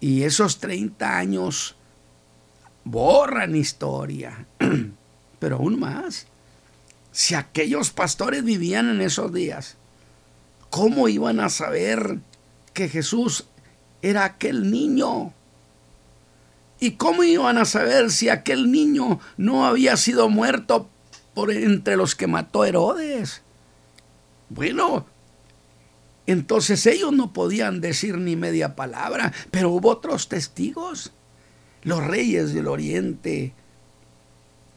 Y 0.00 0.22
esos 0.22 0.58
30 0.58 1.18
años 1.18 1.76
borran 2.84 3.56
historia. 3.56 4.46
Pero 5.38 5.56
aún 5.56 5.78
más, 5.78 6.26
si 7.12 7.34
aquellos 7.34 7.90
pastores 7.90 8.44
vivían 8.44 8.88
en 8.88 9.00
esos 9.00 9.32
días, 9.32 9.76
¿cómo 10.70 11.08
iban 11.08 11.40
a 11.40 11.48
saber 11.48 12.18
que 12.72 12.88
Jesús 12.88 13.46
era 14.02 14.24
aquel 14.24 14.70
niño? 14.70 15.32
¿Y 16.78 16.92
cómo 16.92 17.24
iban 17.24 17.58
a 17.58 17.64
saber 17.64 18.10
si 18.10 18.28
aquel 18.28 18.70
niño 18.70 19.18
no 19.36 19.66
había 19.66 19.96
sido 19.96 20.28
muerto 20.28 20.88
por 21.34 21.50
entre 21.50 21.96
los 21.96 22.14
que 22.14 22.26
mató 22.26 22.64
Herodes? 22.64 23.42
Bueno, 24.48 25.06
entonces 26.26 26.84
ellos 26.86 27.12
no 27.12 27.32
podían 27.32 27.80
decir 27.80 28.18
ni 28.18 28.36
media 28.36 28.74
palabra, 28.74 29.32
pero 29.50 29.70
hubo 29.70 29.90
otros 29.90 30.28
testigos, 30.28 31.12
los 31.82 32.04
reyes 32.04 32.52
del 32.52 32.66
oriente. 32.66 33.54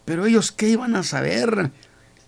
Pero 0.05 0.25
ellos 0.25 0.51
qué 0.51 0.69
iban 0.69 0.95
a 0.95 1.03
saber? 1.03 1.71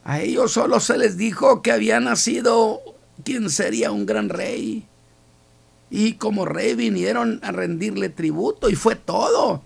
A 0.03 0.21
ellos 0.21 0.53
solo 0.53 0.79
se 0.79 0.97
les 0.97 1.17
dijo 1.17 1.61
que 1.61 1.71
había 1.71 1.99
nacido 1.99 2.81
quien 3.23 3.49
sería 3.49 3.91
un 3.91 4.05
gran 4.05 4.29
rey. 4.29 4.87
Y 5.91 6.13
como 6.13 6.45
rey 6.45 6.73
vinieron 6.73 7.39
a 7.43 7.51
rendirle 7.51 8.09
tributo 8.09 8.69
y 8.69 8.75
fue 8.75 8.95
todo. 8.95 9.61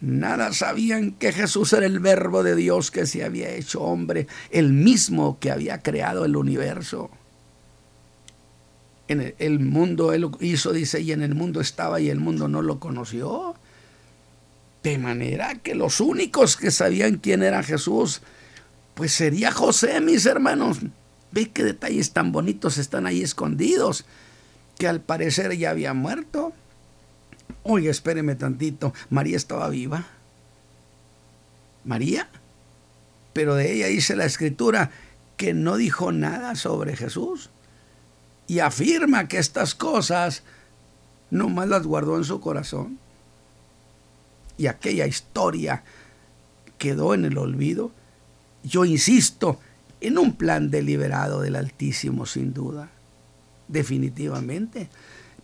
Nada 0.00 0.52
sabían 0.52 1.12
que 1.12 1.32
Jesús 1.32 1.72
era 1.72 1.86
el 1.86 2.00
verbo 2.00 2.42
de 2.42 2.56
Dios 2.56 2.90
que 2.90 3.06
se 3.06 3.24
había 3.24 3.50
hecho 3.50 3.80
hombre, 3.80 4.26
el 4.50 4.72
mismo 4.72 5.38
que 5.38 5.50
había 5.50 5.82
creado 5.82 6.24
el 6.24 6.36
universo. 6.36 7.10
En 9.08 9.34
el, 9.38 9.60
mundo 9.60 10.12
él 10.12 10.28
hizo, 10.40 10.72
dice, 10.72 11.00
y 11.00 11.12
en 11.12 11.22
el 11.22 11.34
mundo 11.34 11.60
estaba 11.60 12.00
y 12.00 12.10
el 12.10 12.18
mundo 12.18 12.48
no 12.48 12.60
lo 12.60 12.80
conoció. 12.80 13.54
De 14.82 14.98
manera 14.98 15.54
que 15.56 15.74
los 15.74 16.00
únicos 16.00 16.56
que 16.56 16.70
sabían 16.70 17.18
quién 17.18 17.42
era 17.42 17.62
Jesús, 17.62 18.22
pues 18.94 19.12
sería 19.12 19.52
José, 19.52 20.00
mis 20.00 20.26
hermanos. 20.26 20.78
Ve 21.30 21.50
qué 21.50 21.62
detalles 21.62 22.12
tan 22.12 22.32
bonitos 22.32 22.78
están 22.78 23.06
ahí 23.06 23.22
escondidos, 23.22 24.06
que 24.78 24.88
al 24.88 25.00
parecer 25.00 25.56
ya 25.56 25.70
había 25.70 25.94
muerto. 25.94 26.52
Oye, 27.62 27.90
espéreme 27.90 28.34
tantito, 28.34 28.92
María 29.08 29.36
estaba 29.36 29.68
viva. 29.68 30.06
María, 31.84 32.28
pero 33.32 33.54
de 33.54 33.72
ella 33.72 33.86
dice 33.86 34.16
la 34.16 34.24
escritura 34.24 34.90
que 35.36 35.54
no 35.54 35.76
dijo 35.76 36.10
nada 36.10 36.56
sobre 36.56 36.96
Jesús 36.96 37.50
y 38.46 38.60
afirma 38.60 39.28
que 39.28 39.38
estas 39.38 39.74
cosas 39.74 40.42
nomás 41.30 41.68
las 41.68 41.86
guardó 41.86 42.16
en 42.16 42.24
su 42.24 42.40
corazón. 42.40 42.98
Y 44.58 44.68
aquella 44.68 45.06
historia 45.06 45.84
quedó 46.78 47.14
en 47.14 47.24
el 47.24 47.38
olvido. 47.38 47.90
Yo 48.62 48.84
insisto, 48.84 49.58
en 50.00 50.18
un 50.18 50.34
plan 50.36 50.70
deliberado 50.70 51.40
del 51.40 51.56
Altísimo, 51.56 52.26
sin 52.26 52.54
duda, 52.54 52.90
definitivamente. 53.68 54.88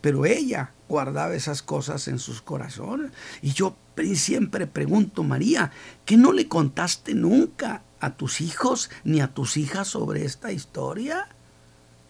Pero 0.00 0.24
ella 0.24 0.72
guardaba 0.88 1.34
esas 1.34 1.62
cosas 1.62 2.08
en 2.08 2.18
sus 2.18 2.42
corazones. 2.42 3.12
Y 3.40 3.52
yo 3.52 3.76
siempre 4.14 4.66
pregunto, 4.66 5.22
María, 5.22 5.70
¿que 6.04 6.16
no 6.16 6.32
le 6.32 6.48
contaste 6.48 7.14
nunca 7.14 7.82
a 8.00 8.10
tus 8.16 8.40
hijos 8.40 8.90
ni 9.04 9.20
a 9.20 9.28
tus 9.28 9.56
hijas 9.56 9.88
sobre 9.88 10.24
esta 10.24 10.52
historia? 10.52 11.28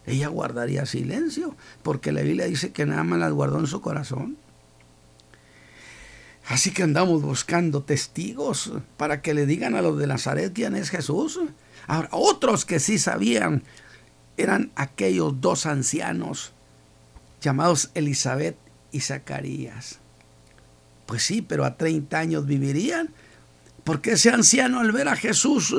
Ella 0.07 0.29
guardaría 0.29 0.87
silencio, 0.87 1.57
porque 1.83 2.13
la 2.13 2.23
Biblia 2.23 2.47
dice 2.47 2.73
que 2.73 2.87
nada 2.87 3.05
más 3.05 3.19
las 3.19 3.33
guardó 3.33 3.61
en 3.61 3.67
su 3.67 3.81
corazón. 3.81 4.37
Así 6.49 6.73
que 6.73 6.83
andamos 6.83 7.23
buscando 7.23 7.83
testigos 7.83 8.73
para 8.97 9.23
que 9.23 9.33
le 9.33 9.47
digan 9.47 9.77
a 9.77 9.83
los 9.83 9.99
de 9.99 10.09
Nazaret 10.09 10.53
quién 10.53 10.75
es 10.75 10.91
Jesús. 10.91 11.39
Ahora, 11.87 12.09
otros 12.11 12.65
que 12.65 12.81
sí 12.81 12.99
sabían 12.99 13.63
eran 14.37 14.73
aquellos 14.75 15.41
dos 15.41 15.67
ancianos 15.67 16.53
llamados 17.41 17.91
Elizabeth 17.95 18.57
y 18.91 19.01
Zacarías. 19.01 19.99
Pues 21.07 21.23
sí, 21.23 21.43
pero 21.43 21.65
a 21.65 21.77
30 21.77 22.19
años 22.19 22.47
vivirían, 22.47 23.11
porque 23.85 24.13
ese 24.13 24.31
anciano 24.31 24.81
al 24.81 24.93
ver 24.93 25.09
a 25.09 25.17
Jesús 25.17 25.75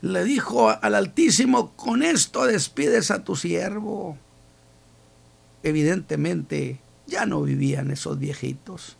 le 0.00 0.24
dijo 0.24 0.70
al 0.70 0.94
Altísimo, 0.94 1.72
con 1.76 2.02
esto 2.02 2.46
despides 2.46 3.10
a 3.10 3.24
tu 3.24 3.36
siervo. 3.36 4.16
Evidentemente 5.62 6.80
ya 7.06 7.26
no 7.26 7.42
vivían 7.42 7.90
esos 7.90 8.18
viejitos. 8.18 8.96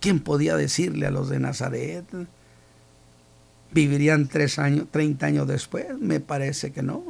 ¿Quién 0.00 0.20
podía 0.20 0.56
decirle 0.56 1.06
a 1.06 1.10
los 1.10 1.28
de 1.28 1.40
Nazaret? 1.40 2.04
¿Vivirían 3.72 4.28
tres 4.28 4.58
años, 4.58 4.86
30 4.90 5.26
años 5.26 5.48
después? 5.48 5.86
Me 5.98 6.20
parece 6.20 6.72
que 6.72 6.82
no. 6.82 7.04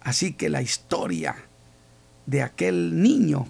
Así 0.00 0.32
que 0.32 0.48
la 0.48 0.62
historia 0.62 1.36
de 2.26 2.42
aquel 2.42 3.00
niño 3.00 3.46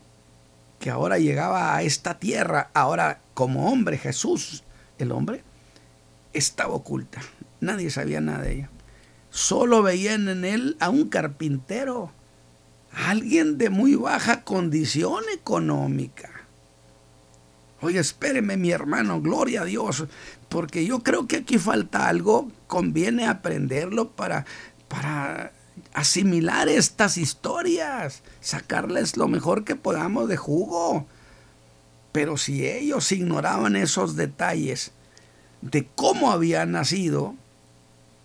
que 0.78 0.90
ahora 0.90 1.18
llegaba 1.18 1.76
a 1.76 1.82
esta 1.82 2.18
tierra, 2.18 2.70
ahora 2.74 3.20
como 3.34 3.70
hombre, 3.70 3.98
Jesús, 3.98 4.64
el 4.98 5.12
hombre, 5.12 5.42
estaba 6.32 6.74
oculta. 6.74 7.22
Nadie 7.62 7.90
sabía 7.90 8.20
nada 8.20 8.42
de 8.42 8.55
ella. 8.55 8.70
Solo 9.31 9.85
veían 9.85 10.29
en 10.29 10.44
él 10.44 10.77
a 10.81 10.90
un 10.90 11.09
carpintero, 11.09 12.11
alguien 12.92 13.57
de 13.57 13.70
muy 13.70 13.94
baja 13.94 14.42
condición 14.42 15.22
económica. 15.33 16.29
Oye, 17.81 18.01
espéreme 18.01 18.57
mi 18.57 18.72
hermano, 18.72 19.20
gloria 19.22 19.62
a 19.62 19.64
Dios, 19.64 20.07
porque 20.48 20.85
yo 20.85 21.05
creo 21.05 21.29
que 21.29 21.37
aquí 21.37 21.57
falta 21.57 22.09
algo, 22.09 22.51
conviene 22.66 23.29
aprenderlo 23.29 24.11
para, 24.11 24.44
para 24.88 25.53
asimilar 25.94 26.68
estas 26.68 27.16
historias, 27.16 28.25
sacarles 28.40 29.16
lo 29.16 29.29
mejor 29.29 29.62
que 29.62 29.77
podamos 29.77 30.29
de 30.29 30.37
jugo. 30.37 31.07
Pero 32.11 32.37
si 32.37 32.66
ellos 32.66 33.12
ignoraban 33.12 33.77
esos 33.77 34.16
detalles 34.16 34.90
de 35.61 35.87
cómo 35.94 36.33
había 36.33 36.66
nacido, 36.66 37.37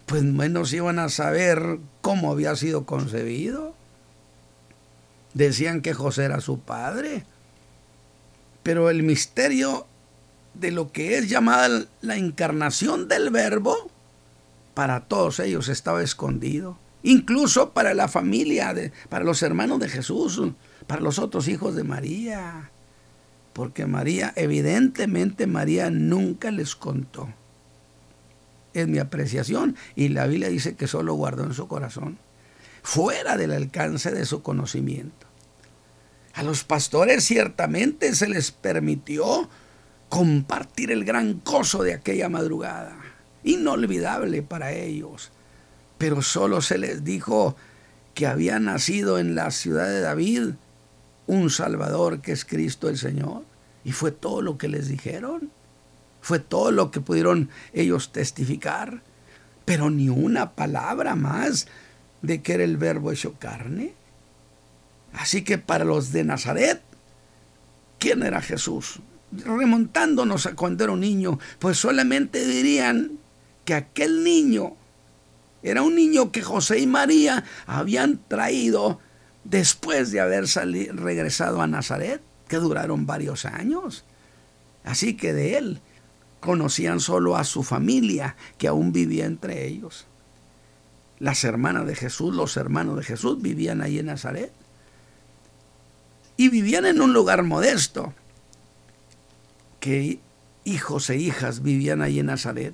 pues 0.08 0.24
menos 0.24 0.72
iban 0.72 1.00
a 1.00 1.10
saber 1.10 1.80
cómo 2.02 2.32
había 2.32 2.56
sido 2.56 2.86
concebido. 2.86 3.76
Decían 5.34 5.82
que 5.82 5.94
José 5.94 6.24
era 6.24 6.40
su 6.40 6.60
padre. 6.60 7.26
Pero 8.64 8.90
el 8.90 9.04
misterio 9.04 9.86
de 10.54 10.72
lo 10.72 10.94
que 10.94 11.18
es 11.18 11.30
llamada 11.30 11.86
la 12.00 12.16
encarnación 12.16 13.10
del 13.10 13.32
verbo, 13.32 13.92
para 14.74 15.02
todos 15.02 15.42
ellos 15.42 15.68
estaba 15.68 16.02
escondido. 16.02 16.80
Incluso 17.04 17.72
para 17.72 17.94
la 17.94 18.08
familia, 18.08 18.74
de, 18.74 18.94
para 19.10 19.26
los 19.26 19.44
hermanos 19.44 19.82
de 19.82 19.90
Jesús, 19.90 20.42
para 20.88 21.02
los 21.02 21.20
otros 21.20 21.50
hijos 21.50 21.76
de 21.76 21.84
María. 21.84 22.72
Porque 23.52 23.86
María, 23.86 24.32
evidentemente 24.38 25.48
María 25.48 25.90
nunca 25.90 26.50
les 26.50 26.78
contó 26.78 27.28
es 28.82 28.88
mi 28.88 29.00
apreciación, 29.00 29.76
y 29.96 30.10
la 30.10 30.28
Biblia 30.28 30.50
dice 30.50 30.76
que 30.76 30.88
solo 30.88 31.14
guardó 31.14 31.44
en 31.44 31.54
su 31.54 31.68
corazón, 31.68 32.18
fuera 32.84 33.38
del 33.38 33.52
alcance 33.52 34.12
de 34.12 34.26
su 34.26 34.42
conocimiento. 34.42 35.28
A 36.34 36.44
los 36.44 36.64
pastores 36.64 37.24
ciertamente 37.24 38.14
se 38.14 38.28
les 38.28 38.52
permitió 38.52 39.50
compartir 40.10 40.92
el 40.92 41.04
gran 41.04 41.42
gozo 41.44 41.84
de 41.84 41.94
aquella 41.94 42.30
madrugada, 42.30 42.96
inolvidable 43.44 44.44
para 44.44 44.72
ellos, 44.72 45.32
pero 45.98 46.22
solo 46.22 46.62
se 46.62 46.78
les 46.78 47.04
dijo 47.04 47.56
que 48.14 48.28
había 48.28 48.60
nacido 48.60 49.20
en 49.20 49.36
la 49.36 49.52
ciudad 49.52 49.88
de 49.88 50.02
David 50.02 50.54
un 51.28 51.50
Salvador 51.50 52.22
que 52.22 52.32
es 52.32 52.46
Cristo 52.46 52.90
el 52.90 52.98
Señor, 52.98 53.44
y 53.84 53.92
fue 53.92 54.12
todo 54.12 54.42
lo 54.42 54.58
que 54.58 54.68
les 54.68 54.88
dijeron. 54.88 55.52
Fue 56.22 56.40
todo 56.40 56.72
lo 56.72 56.92
que 56.92 57.02
pudieron 57.02 57.50
ellos 57.74 58.12
testificar, 58.12 59.02
pero 59.66 59.90
ni 59.90 60.10
una 60.10 60.52
palabra 60.52 61.16
más 61.16 61.68
de 62.22 62.42
que 62.42 62.54
era 62.54 62.64
el 62.64 62.78
verbo 62.78 63.12
hecho 63.12 63.36
carne. 63.40 63.94
Así 65.14 65.44
que 65.44 65.58
para 65.58 65.86
los 65.86 66.12
de 66.12 66.24
Nazaret, 66.24 66.82
¿quién 68.00 68.24
era 68.24 68.42
Jesús? 68.42 69.00
Remontándonos 69.32 70.46
a 70.46 70.56
cuando 70.56 70.84
era 70.84 70.94
un 70.94 71.02
niño, 71.02 71.40
pues 71.60 71.78
solamente 71.78 72.46
dirían 72.46 73.12
que 73.66 73.74
aquel 73.74 74.24
niño 74.24 74.76
era 75.64 75.82
un 75.82 75.96
niño 75.96 76.32
que 76.32 76.42
José 76.42 76.80
y 76.80 76.88
María 76.88 77.44
habían 77.66 78.20
traído 78.28 79.00
después 79.44 80.12
de 80.12 80.20
haber 80.20 80.46
regresado 80.94 81.62
a 81.62 81.68
Nazaret, 81.68 82.22
que 82.48 82.58
duraron 82.58 83.06
varios 83.06 83.46
años. 83.46 84.06
Así 84.84 85.18
que 85.18 85.34
de 85.34 85.58
él 85.58 85.82
conocían 86.48 87.02
solo 87.02 87.36
a 87.36 87.44
su 87.44 87.62
familia 87.62 88.38
que 88.58 88.70
aún 88.70 88.94
vivía 88.94 89.26
entre 89.26 89.68
ellos. 89.68 90.06
Las 91.20 91.44
hermanas 91.44 91.86
de 91.86 91.94
Jesús, 91.94 92.34
los 92.34 92.56
hermanos 92.56 92.96
de 92.96 93.04
Jesús 93.04 93.42
vivían 93.42 93.82
ahí 93.82 94.00
en 94.00 94.06
Nazaret. 94.06 94.54
Y 96.38 96.48
vivían 96.48 96.86
en 96.86 97.02
un 97.02 97.12
lugar 97.12 97.44
modesto. 97.44 98.14
Que 99.82 100.22
hijos 100.64 101.10
e 101.10 101.18
hijas 101.18 101.64
vivían 101.64 102.02
ahí 102.02 102.20
en 102.20 102.28
Nazaret. 102.28 102.74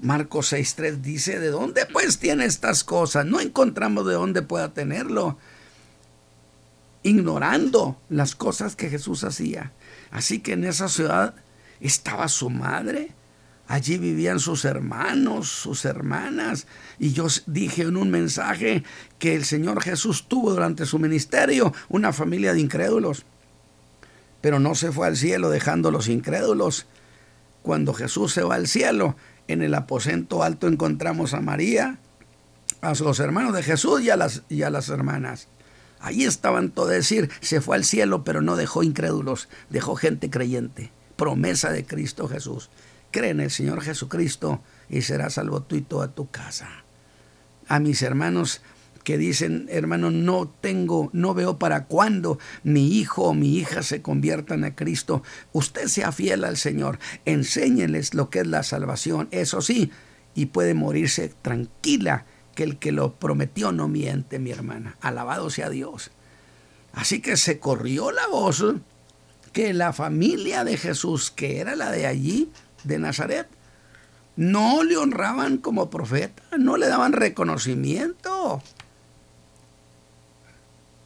Marcos 0.00 0.52
6.3 0.52 1.02
dice, 1.02 1.38
¿de 1.38 1.50
dónde 1.50 1.86
pues 1.86 2.18
tiene 2.18 2.46
estas 2.46 2.82
cosas? 2.82 3.24
No 3.26 3.38
encontramos 3.38 4.08
de 4.08 4.14
dónde 4.14 4.42
pueda 4.42 4.74
tenerlo. 4.74 5.38
Ignorando 7.04 7.96
las 8.08 8.34
cosas 8.34 8.74
que 8.74 8.90
Jesús 8.90 9.22
hacía. 9.22 9.70
Así 10.10 10.40
que 10.40 10.54
en 10.54 10.64
esa 10.64 10.88
ciudad 10.88 11.36
estaba 11.82 12.28
su 12.28 12.48
madre. 12.48 13.10
Allí 13.66 13.98
vivían 13.98 14.38
sus 14.38 14.64
hermanos, 14.64 15.48
sus 15.48 15.84
hermanas. 15.84 16.66
Y 16.98 17.12
yo 17.12 17.26
dije 17.46 17.82
en 17.82 17.96
un 17.96 18.10
mensaje 18.10 18.84
que 19.18 19.34
el 19.34 19.44
Señor 19.44 19.82
Jesús 19.82 20.28
tuvo 20.28 20.50
durante 20.52 20.86
su 20.86 20.98
ministerio 20.98 21.72
una 21.88 22.12
familia 22.12 22.52
de 22.52 22.60
incrédulos. 22.60 23.24
Pero 24.40 24.58
no 24.58 24.74
se 24.74 24.92
fue 24.92 25.06
al 25.06 25.16
cielo 25.16 25.50
dejando 25.50 25.90
los 25.90 26.08
incrédulos. 26.08 26.86
Cuando 27.62 27.94
Jesús 27.94 28.32
se 28.32 28.42
va 28.42 28.56
al 28.56 28.66
cielo, 28.66 29.16
en 29.48 29.62
el 29.62 29.74
aposento 29.74 30.42
alto 30.42 30.68
encontramos 30.68 31.32
a 31.34 31.40
María, 31.40 31.98
a 32.80 32.94
los 32.94 33.20
hermanos 33.20 33.54
de 33.54 33.62
Jesús 33.62 34.02
y 34.02 34.10
a 34.10 34.16
las, 34.16 34.42
y 34.48 34.62
a 34.62 34.70
las 34.70 34.88
hermanas. 34.88 35.48
Allí 36.00 36.24
estaban 36.24 36.70
todo 36.70 36.88
decir, 36.88 37.30
se 37.40 37.60
fue 37.60 37.76
al 37.76 37.84
cielo, 37.84 38.24
pero 38.24 38.42
no 38.42 38.56
dejó 38.56 38.82
incrédulos, 38.82 39.48
dejó 39.70 39.94
gente 39.94 40.28
creyente 40.30 40.90
promesa 41.22 41.70
de 41.70 41.84
Cristo 41.84 42.26
Jesús. 42.26 42.68
Cree 43.12 43.30
en 43.30 43.38
el 43.38 43.52
Señor 43.52 43.80
Jesucristo 43.80 44.60
y 44.90 45.02
serás 45.02 45.34
salvo 45.34 45.62
tú 45.62 45.76
y 45.76 45.82
toda 45.82 46.08
tu 46.08 46.28
casa. 46.32 46.82
A 47.68 47.78
mis 47.78 48.02
hermanos 48.02 48.60
que 49.04 49.18
dicen, 49.18 49.68
hermano, 49.70 50.10
no 50.10 50.52
tengo, 50.60 51.10
no 51.12 51.32
veo 51.32 51.60
para 51.60 51.84
cuándo 51.84 52.40
mi 52.64 52.98
hijo 52.98 53.22
o 53.22 53.34
mi 53.34 53.56
hija 53.56 53.84
se 53.84 54.02
conviertan 54.02 54.64
a 54.64 54.74
Cristo. 54.74 55.22
Usted 55.52 55.86
sea 55.86 56.10
fiel 56.10 56.42
al 56.42 56.56
Señor, 56.56 56.98
enséñeles 57.24 58.14
lo 58.14 58.28
que 58.28 58.40
es 58.40 58.48
la 58.48 58.64
salvación, 58.64 59.28
eso 59.30 59.60
sí, 59.60 59.92
y 60.34 60.46
puede 60.46 60.74
morirse 60.74 61.32
tranquila, 61.40 62.26
que 62.56 62.64
el 62.64 62.78
que 62.78 62.90
lo 62.90 63.14
prometió 63.14 63.70
no 63.70 63.86
miente, 63.86 64.40
mi 64.40 64.50
hermana. 64.50 64.96
Alabado 65.00 65.50
sea 65.50 65.70
Dios. 65.70 66.10
Así 66.92 67.20
que 67.20 67.36
se 67.36 67.60
corrió 67.60 68.10
la 68.10 68.26
voz 68.26 68.64
que 69.52 69.72
la 69.72 69.92
familia 69.92 70.64
de 70.64 70.76
Jesús, 70.76 71.30
que 71.30 71.60
era 71.60 71.76
la 71.76 71.90
de 71.90 72.06
allí, 72.06 72.50
de 72.84 72.98
Nazaret, 72.98 73.46
no 74.36 74.82
le 74.82 74.96
honraban 74.96 75.58
como 75.58 75.90
profeta, 75.90 76.42
no 76.58 76.76
le 76.76 76.88
daban 76.88 77.12
reconocimiento. 77.12 78.62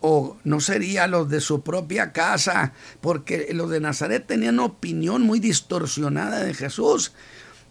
O 0.01 0.37
no 0.45 0.61
sería 0.61 1.07
los 1.07 1.29
de 1.29 1.41
su 1.41 1.63
propia 1.63 2.13
casa, 2.13 2.73
porque 3.01 3.49
los 3.53 3.71
de 3.71 3.81
Nazaret 3.81 4.27
tenían 4.27 4.61
opinión 4.61 5.23
muy 5.23 5.41
distorsionada 5.41 6.45
de 6.45 6.55
Jesús. 6.55 7.13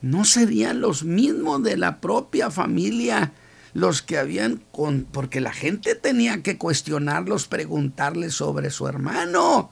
No 0.01 0.25
serían 0.25 0.81
los 0.81 1.03
mismos 1.03 1.63
de 1.63 1.77
la 1.77 2.01
propia 2.01 2.51
familia 2.51 3.31
los 3.73 4.01
que 4.01 4.17
habían 4.17 4.63
con 4.71 5.05
porque 5.11 5.41
la 5.41 5.51
gente 5.51 5.95
tenía 5.95 6.41
que 6.41 6.57
cuestionarlos, 6.57 7.47
preguntarles 7.47 8.33
sobre 8.33 8.69
su 8.69 8.87
hermano. 8.87 9.69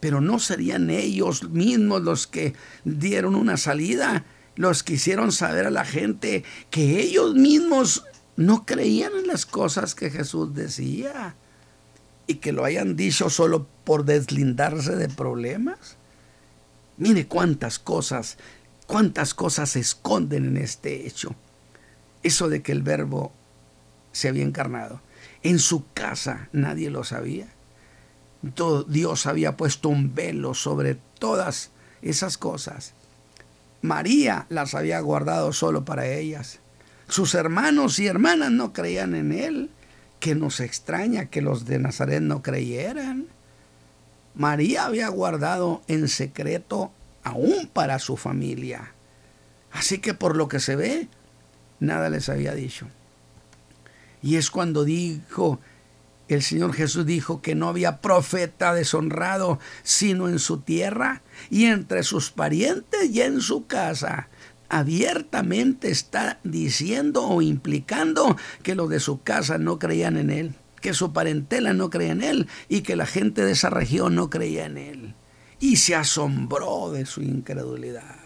Pero 0.00 0.20
no 0.20 0.38
serían 0.38 0.90
ellos 0.90 1.48
mismos 1.50 2.02
los 2.02 2.26
que 2.26 2.54
dieron 2.84 3.34
una 3.34 3.56
salida, 3.56 4.24
los 4.54 4.82
que 4.82 4.94
hicieron 4.94 5.32
saber 5.32 5.66
a 5.66 5.70
la 5.70 5.84
gente 5.84 6.44
que 6.70 7.00
ellos 7.00 7.34
mismos 7.34 8.04
no 8.36 8.66
creían 8.66 9.12
en 9.16 9.26
las 9.26 9.46
cosas 9.46 9.94
que 9.94 10.10
Jesús 10.10 10.54
decía 10.54 11.34
y 12.26 12.34
que 12.36 12.52
lo 12.52 12.64
hayan 12.64 12.96
dicho 12.96 13.30
solo 13.30 13.66
por 13.84 14.04
deslindarse 14.04 14.96
de 14.96 15.08
problemas. 15.08 15.96
Mire 16.98 17.26
cuántas 17.26 17.78
cosas, 17.78 18.36
cuántas 18.86 19.34
cosas 19.34 19.70
se 19.70 19.80
esconden 19.80 20.44
en 20.46 20.56
este 20.56 21.06
hecho 21.06 21.34
eso 22.26 22.48
de 22.48 22.62
que 22.62 22.72
el 22.72 22.82
verbo 22.82 23.32
se 24.12 24.28
había 24.28 24.42
encarnado. 24.42 25.00
En 25.42 25.58
su 25.58 25.84
casa 25.92 26.48
nadie 26.52 26.90
lo 26.90 27.04
sabía. 27.04 27.46
Dios 28.88 29.26
había 29.26 29.56
puesto 29.56 29.88
un 29.88 30.14
velo 30.14 30.54
sobre 30.54 30.96
todas 31.18 31.70
esas 32.02 32.38
cosas. 32.38 32.92
María 33.82 34.46
las 34.48 34.74
había 34.74 35.00
guardado 35.00 35.52
solo 35.52 35.84
para 35.84 36.06
ellas. 36.06 36.60
Sus 37.08 37.34
hermanos 37.34 37.98
y 37.98 38.06
hermanas 38.06 38.50
no 38.50 38.72
creían 38.72 39.14
en 39.14 39.32
él. 39.32 39.70
Que 40.20 40.34
nos 40.34 40.60
extraña 40.60 41.26
que 41.26 41.42
los 41.42 41.66
de 41.66 41.78
Nazaret 41.78 42.22
no 42.22 42.42
creyeran. 42.42 43.26
María 44.34 44.86
había 44.86 45.08
guardado 45.08 45.82
en 45.88 46.08
secreto 46.08 46.90
aún 47.22 47.68
para 47.72 47.98
su 47.98 48.16
familia. 48.16 48.92
Así 49.72 49.98
que 49.98 50.14
por 50.14 50.36
lo 50.36 50.48
que 50.48 50.58
se 50.58 50.74
ve, 50.74 51.08
nada 51.80 52.08
les 52.08 52.28
había 52.28 52.54
dicho. 52.54 52.86
Y 54.22 54.36
es 54.36 54.50
cuando 54.50 54.84
dijo, 54.84 55.60
el 56.28 56.42
Señor 56.42 56.72
Jesús 56.72 57.06
dijo 57.06 57.40
que 57.40 57.54
no 57.54 57.68
había 57.68 58.00
profeta 58.00 58.74
deshonrado 58.74 59.60
sino 59.82 60.28
en 60.28 60.38
su 60.38 60.58
tierra 60.58 61.22
y 61.50 61.66
entre 61.66 62.02
sus 62.02 62.30
parientes 62.30 63.10
y 63.10 63.20
en 63.22 63.40
su 63.40 63.66
casa. 63.66 64.28
Abiertamente 64.68 65.90
está 65.90 66.40
diciendo 66.42 67.24
o 67.28 67.42
implicando 67.42 68.36
que 68.62 68.74
los 68.74 68.88
de 68.88 68.98
su 68.98 69.22
casa 69.22 69.58
no 69.58 69.78
creían 69.78 70.16
en 70.16 70.30
él, 70.30 70.54
que 70.80 70.92
su 70.92 71.12
parentela 71.12 71.72
no 71.72 71.90
creía 71.90 72.12
en 72.12 72.22
él 72.22 72.48
y 72.68 72.80
que 72.80 72.96
la 72.96 73.06
gente 73.06 73.44
de 73.44 73.52
esa 73.52 73.70
región 73.70 74.16
no 74.16 74.28
creía 74.28 74.66
en 74.66 74.78
él. 74.78 75.14
Y 75.60 75.76
se 75.76 75.94
asombró 75.94 76.90
de 76.90 77.06
su 77.06 77.22
incredulidad. 77.22 78.16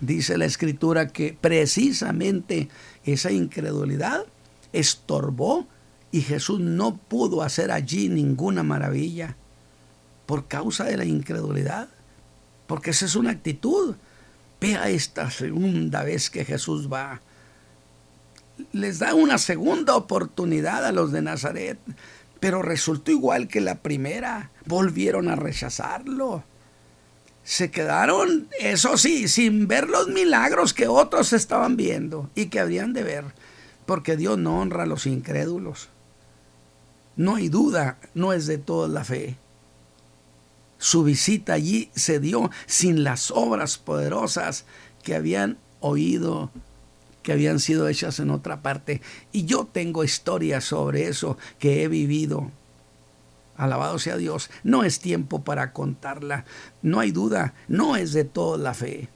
Dice 0.00 0.36
la 0.36 0.44
escritura 0.44 1.08
que 1.08 1.38
precisamente 1.40 2.68
esa 3.04 3.30
incredulidad 3.30 4.24
estorbó 4.72 5.68
y 6.14 6.22
Jesús 6.22 6.60
no 6.60 6.96
pudo 6.96 7.42
hacer 7.42 7.72
allí 7.72 8.08
ninguna 8.08 8.62
maravilla 8.62 9.34
por 10.26 10.46
causa 10.46 10.84
de 10.84 10.96
la 10.96 11.04
incredulidad. 11.04 11.88
Porque 12.68 12.90
esa 12.90 13.06
es 13.06 13.16
una 13.16 13.32
actitud. 13.32 13.96
Vea 14.60 14.90
esta 14.90 15.32
segunda 15.32 16.04
vez 16.04 16.30
que 16.30 16.44
Jesús 16.44 16.88
va. 16.88 17.20
Les 18.70 19.00
da 19.00 19.12
una 19.12 19.38
segunda 19.38 19.96
oportunidad 19.96 20.86
a 20.86 20.92
los 20.92 21.10
de 21.10 21.20
Nazaret, 21.20 21.80
pero 22.38 22.62
resultó 22.62 23.10
igual 23.10 23.48
que 23.48 23.60
la 23.60 23.80
primera. 23.82 24.52
Volvieron 24.66 25.28
a 25.28 25.34
rechazarlo 25.34 26.44
se 27.42 27.70
quedaron, 27.72 28.48
eso 28.58 28.96
sí, 28.96 29.28
sin 29.28 29.68
ver 29.68 29.90
los 29.90 30.08
milagros 30.08 30.72
que 30.72 30.86
otros 30.86 31.34
estaban 31.34 31.76
viendo 31.76 32.30
y 32.34 32.46
que 32.46 32.58
habrían 32.58 32.94
de 32.94 33.02
ver, 33.02 33.24
porque 33.84 34.16
Dios 34.16 34.38
no 34.38 34.60
honra 34.60 34.84
a 34.84 34.86
los 34.86 35.06
incrédulos. 35.06 35.90
No 37.16 37.36
hay 37.36 37.48
duda, 37.48 37.98
no 38.14 38.32
es 38.32 38.46
de 38.46 38.58
toda 38.58 38.88
la 38.88 39.04
fe. 39.04 39.36
Su 40.78 41.04
visita 41.04 41.54
allí 41.54 41.90
se 41.94 42.20
dio 42.20 42.50
sin 42.66 43.04
las 43.04 43.30
obras 43.30 43.78
poderosas 43.78 44.64
que 45.02 45.14
habían 45.14 45.58
oído, 45.80 46.50
que 47.22 47.32
habían 47.32 47.60
sido 47.60 47.88
hechas 47.88 48.18
en 48.18 48.30
otra 48.30 48.62
parte. 48.62 49.00
Y 49.32 49.44
yo 49.44 49.66
tengo 49.70 50.04
historias 50.04 50.64
sobre 50.64 51.08
eso 51.08 51.38
que 51.58 51.82
he 51.82 51.88
vivido 51.88 52.50
Alabado 53.56 53.98
sea 53.98 54.16
Dios. 54.16 54.50
No 54.62 54.84
es 54.84 55.00
tiempo 55.00 55.44
para 55.44 55.72
contarla. 55.72 56.44
No 56.82 57.00
hay 57.00 57.12
duda. 57.12 57.54
No 57.68 57.96
es 57.96 58.12
de 58.12 58.24
toda 58.24 58.58
la 58.58 58.74
fe. 58.74 59.08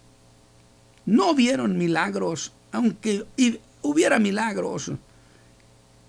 No 1.07 1.35
vieron 1.35 1.79
milagros, 1.79 2.53
aunque 2.71 3.25
hubiera 3.83 4.19
milagros. 4.19 4.93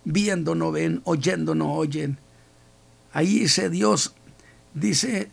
Viendo 0.05 0.55
no 0.55 0.71
ven, 0.71 1.01
oyendo 1.03 1.55
no 1.55 1.73
oyen. 1.73 2.17
Ahí 3.11 3.47
se 3.47 3.69
Dios, 3.69 4.13
dice, 4.73 5.31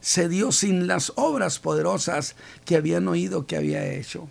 se 0.00 0.28
dio 0.28 0.50
sin 0.50 0.86
las 0.86 1.12
obras 1.16 1.58
poderosas 1.58 2.34
que 2.64 2.76
habían 2.76 3.06
oído 3.08 3.46
que 3.46 3.56
había 3.56 3.86
hecho. 3.86 4.28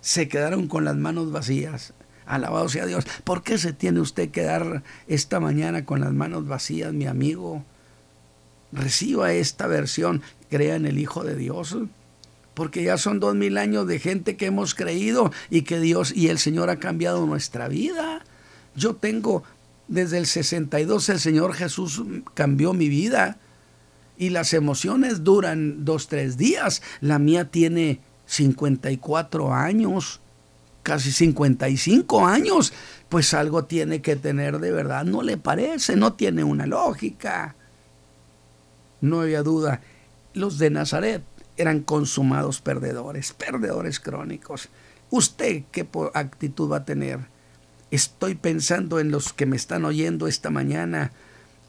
Se 0.00 0.28
quedaron 0.28 0.68
con 0.68 0.84
las 0.84 0.96
manos 0.96 1.32
vacías. 1.32 1.94
Alabado 2.26 2.68
sea 2.68 2.86
Dios. 2.86 3.04
¿Por 3.24 3.42
qué 3.42 3.58
se 3.58 3.72
tiene 3.72 4.00
usted 4.00 4.30
que 4.30 4.42
dar 4.42 4.82
esta 5.08 5.40
mañana 5.40 5.84
con 5.84 6.00
las 6.00 6.12
manos 6.12 6.46
vacías, 6.46 6.92
mi 6.92 7.06
amigo? 7.06 7.64
Reciba 8.70 9.32
esta 9.32 9.66
versión, 9.66 10.22
crea 10.48 10.76
en 10.76 10.86
el 10.86 10.98
Hijo 10.98 11.24
de 11.24 11.34
Dios. 11.34 11.76
Porque 12.54 12.84
ya 12.84 12.98
son 12.98 13.18
dos 13.18 13.34
mil 13.34 13.58
años 13.58 13.86
de 13.86 13.98
gente 13.98 14.36
que 14.36 14.46
hemos 14.46 14.74
creído 14.74 15.32
y 15.50 15.62
que 15.62 15.80
Dios 15.80 16.12
y 16.14 16.28
el 16.28 16.38
Señor 16.38 16.70
ha 16.70 16.78
cambiado 16.78 17.26
nuestra 17.26 17.68
vida. 17.68 18.24
Yo 18.74 18.94
tengo, 18.94 19.42
desde 19.88 20.18
el 20.18 20.26
62 20.26 21.08
el 21.08 21.20
Señor 21.20 21.54
Jesús 21.54 22.02
cambió 22.34 22.72
mi 22.72 22.88
vida. 22.88 23.38
Y 24.18 24.30
las 24.30 24.52
emociones 24.52 25.24
duran 25.24 25.84
dos, 25.84 26.08
tres 26.08 26.36
días. 26.36 26.82
La 27.00 27.18
mía 27.18 27.50
tiene 27.50 28.00
54 28.26 29.52
años 29.52 30.20
casi 30.82 31.12
55 31.12 32.26
años, 32.26 32.72
pues 33.08 33.34
algo 33.34 33.64
tiene 33.64 34.02
que 34.02 34.16
tener 34.16 34.58
de 34.58 34.72
verdad. 34.72 35.04
No 35.04 35.22
le 35.22 35.36
parece, 35.36 35.96
no 35.96 36.14
tiene 36.14 36.44
una 36.44 36.66
lógica. 36.66 37.54
No 39.00 39.20
había 39.20 39.42
duda. 39.42 39.80
Los 40.34 40.58
de 40.58 40.70
Nazaret 40.70 41.22
eran 41.56 41.80
consumados 41.80 42.60
perdedores, 42.60 43.32
perdedores 43.32 44.00
crónicos. 44.00 44.68
¿Usted 45.10 45.64
qué 45.70 45.86
actitud 46.14 46.70
va 46.70 46.78
a 46.78 46.84
tener? 46.84 47.20
Estoy 47.92 48.36
pensando 48.36 49.00
en 49.00 49.10
los 49.10 49.34
que 49.34 49.44
me 49.44 49.54
están 49.54 49.84
oyendo 49.84 50.26
esta 50.26 50.48
mañana 50.48 51.12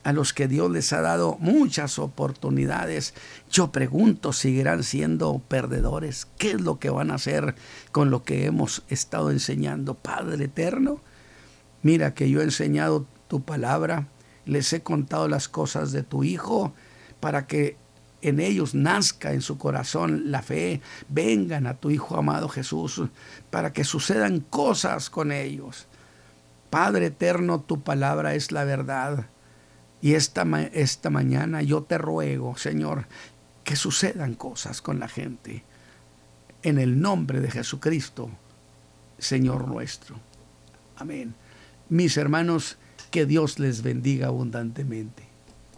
a 0.05 0.13
los 0.13 0.32
que 0.32 0.47
Dios 0.47 0.71
les 0.71 0.93
ha 0.93 1.01
dado 1.01 1.36
muchas 1.41 1.99
oportunidades, 1.99 3.13
yo 3.51 3.74
pregunto, 3.74 4.32
¿seguirán 4.32 4.84
siendo 4.84 5.39
perdedores? 5.45 6.30
¿Qué 6.38 6.51
es 6.51 6.61
lo 6.61 6.80
que 6.80 6.89
van 6.89 7.11
a 7.11 7.15
hacer 7.15 7.55
con 7.91 8.09
lo 8.09 8.24
que 8.24 8.45
hemos 8.45 8.84
estado 8.88 9.32
enseñando? 9.32 9.95
Padre 9.95 10.45
eterno, 10.45 11.01
mira 11.82 12.13
que 12.13 12.30
yo 12.30 12.39
he 12.39 12.45
enseñado 12.45 13.05
tu 13.28 13.43
palabra, 13.43 14.07
les 14.45 14.71
he 14.71 14.82
contado 14.82 15.28
las 15.28 15.49
cosas 15.49 15.91
de 15.91 16.03
tu 16.03 16.24
Hijo 16.24 16.74
para 17.19 17.47
que 17.47 17.76
en 18.21 18.39
ellos 18.39 18.76
nazca 18.76 19.34
en 19.34 19.41
su 19.41 19.57
corazón 19.57 20.32
la 20.32 20.41
fe, 20.41 20.80
vengan 21.09 21.67
a 21.67 21.74
tu 21.74 21.91
Hijo 21.91 22.15
amado 22.15 22.47
Jesús, 22.47 23.01
para 23.49 23.74
que 23.74 23.84
sucedan 23.84 24.39
cosas 24.39 25.09
con 25.09 25.34
ellos. 25.34 25.89
Padre 26.74 27.05
eterno, 27.05 27.61
tu 27.61 27.84
palabra 27.84 28.34
es 28.34 28.51
la 28.51 28.63
verdad. 28.63 29.28
Y 30.01 30.15
esta, 30.15 30.41
esta 30.74 31.11
mañana 31.11 31.61
yo 31.61 31.84
te 31.84 31.99
ruego, 31.99 32.57
Señor, 32.57 33.05
que 33.63 33.76
sucedan 33.76 34.34
cosas 34.34 34.82
con 34.82 34.97
la 34.97 35.07
gente. 35.07 35.63
En 36.63 36.80
el 36.80 36.99
nombre 36.99 37.41
de 37.41 37.51
Jesucristo, 37.51 38.32
Señor 39.19 39.67
nuestro. 39.67 40.15
Amén. 40.95 41.36
Mis 41.89 42.17
hermanos, 42.17 42.80
que 43.11 43.28
Dios 43.28 43.59
les 43.59 43.84
bendiga 43.84 44.30
abundantemente. 44.30 45.32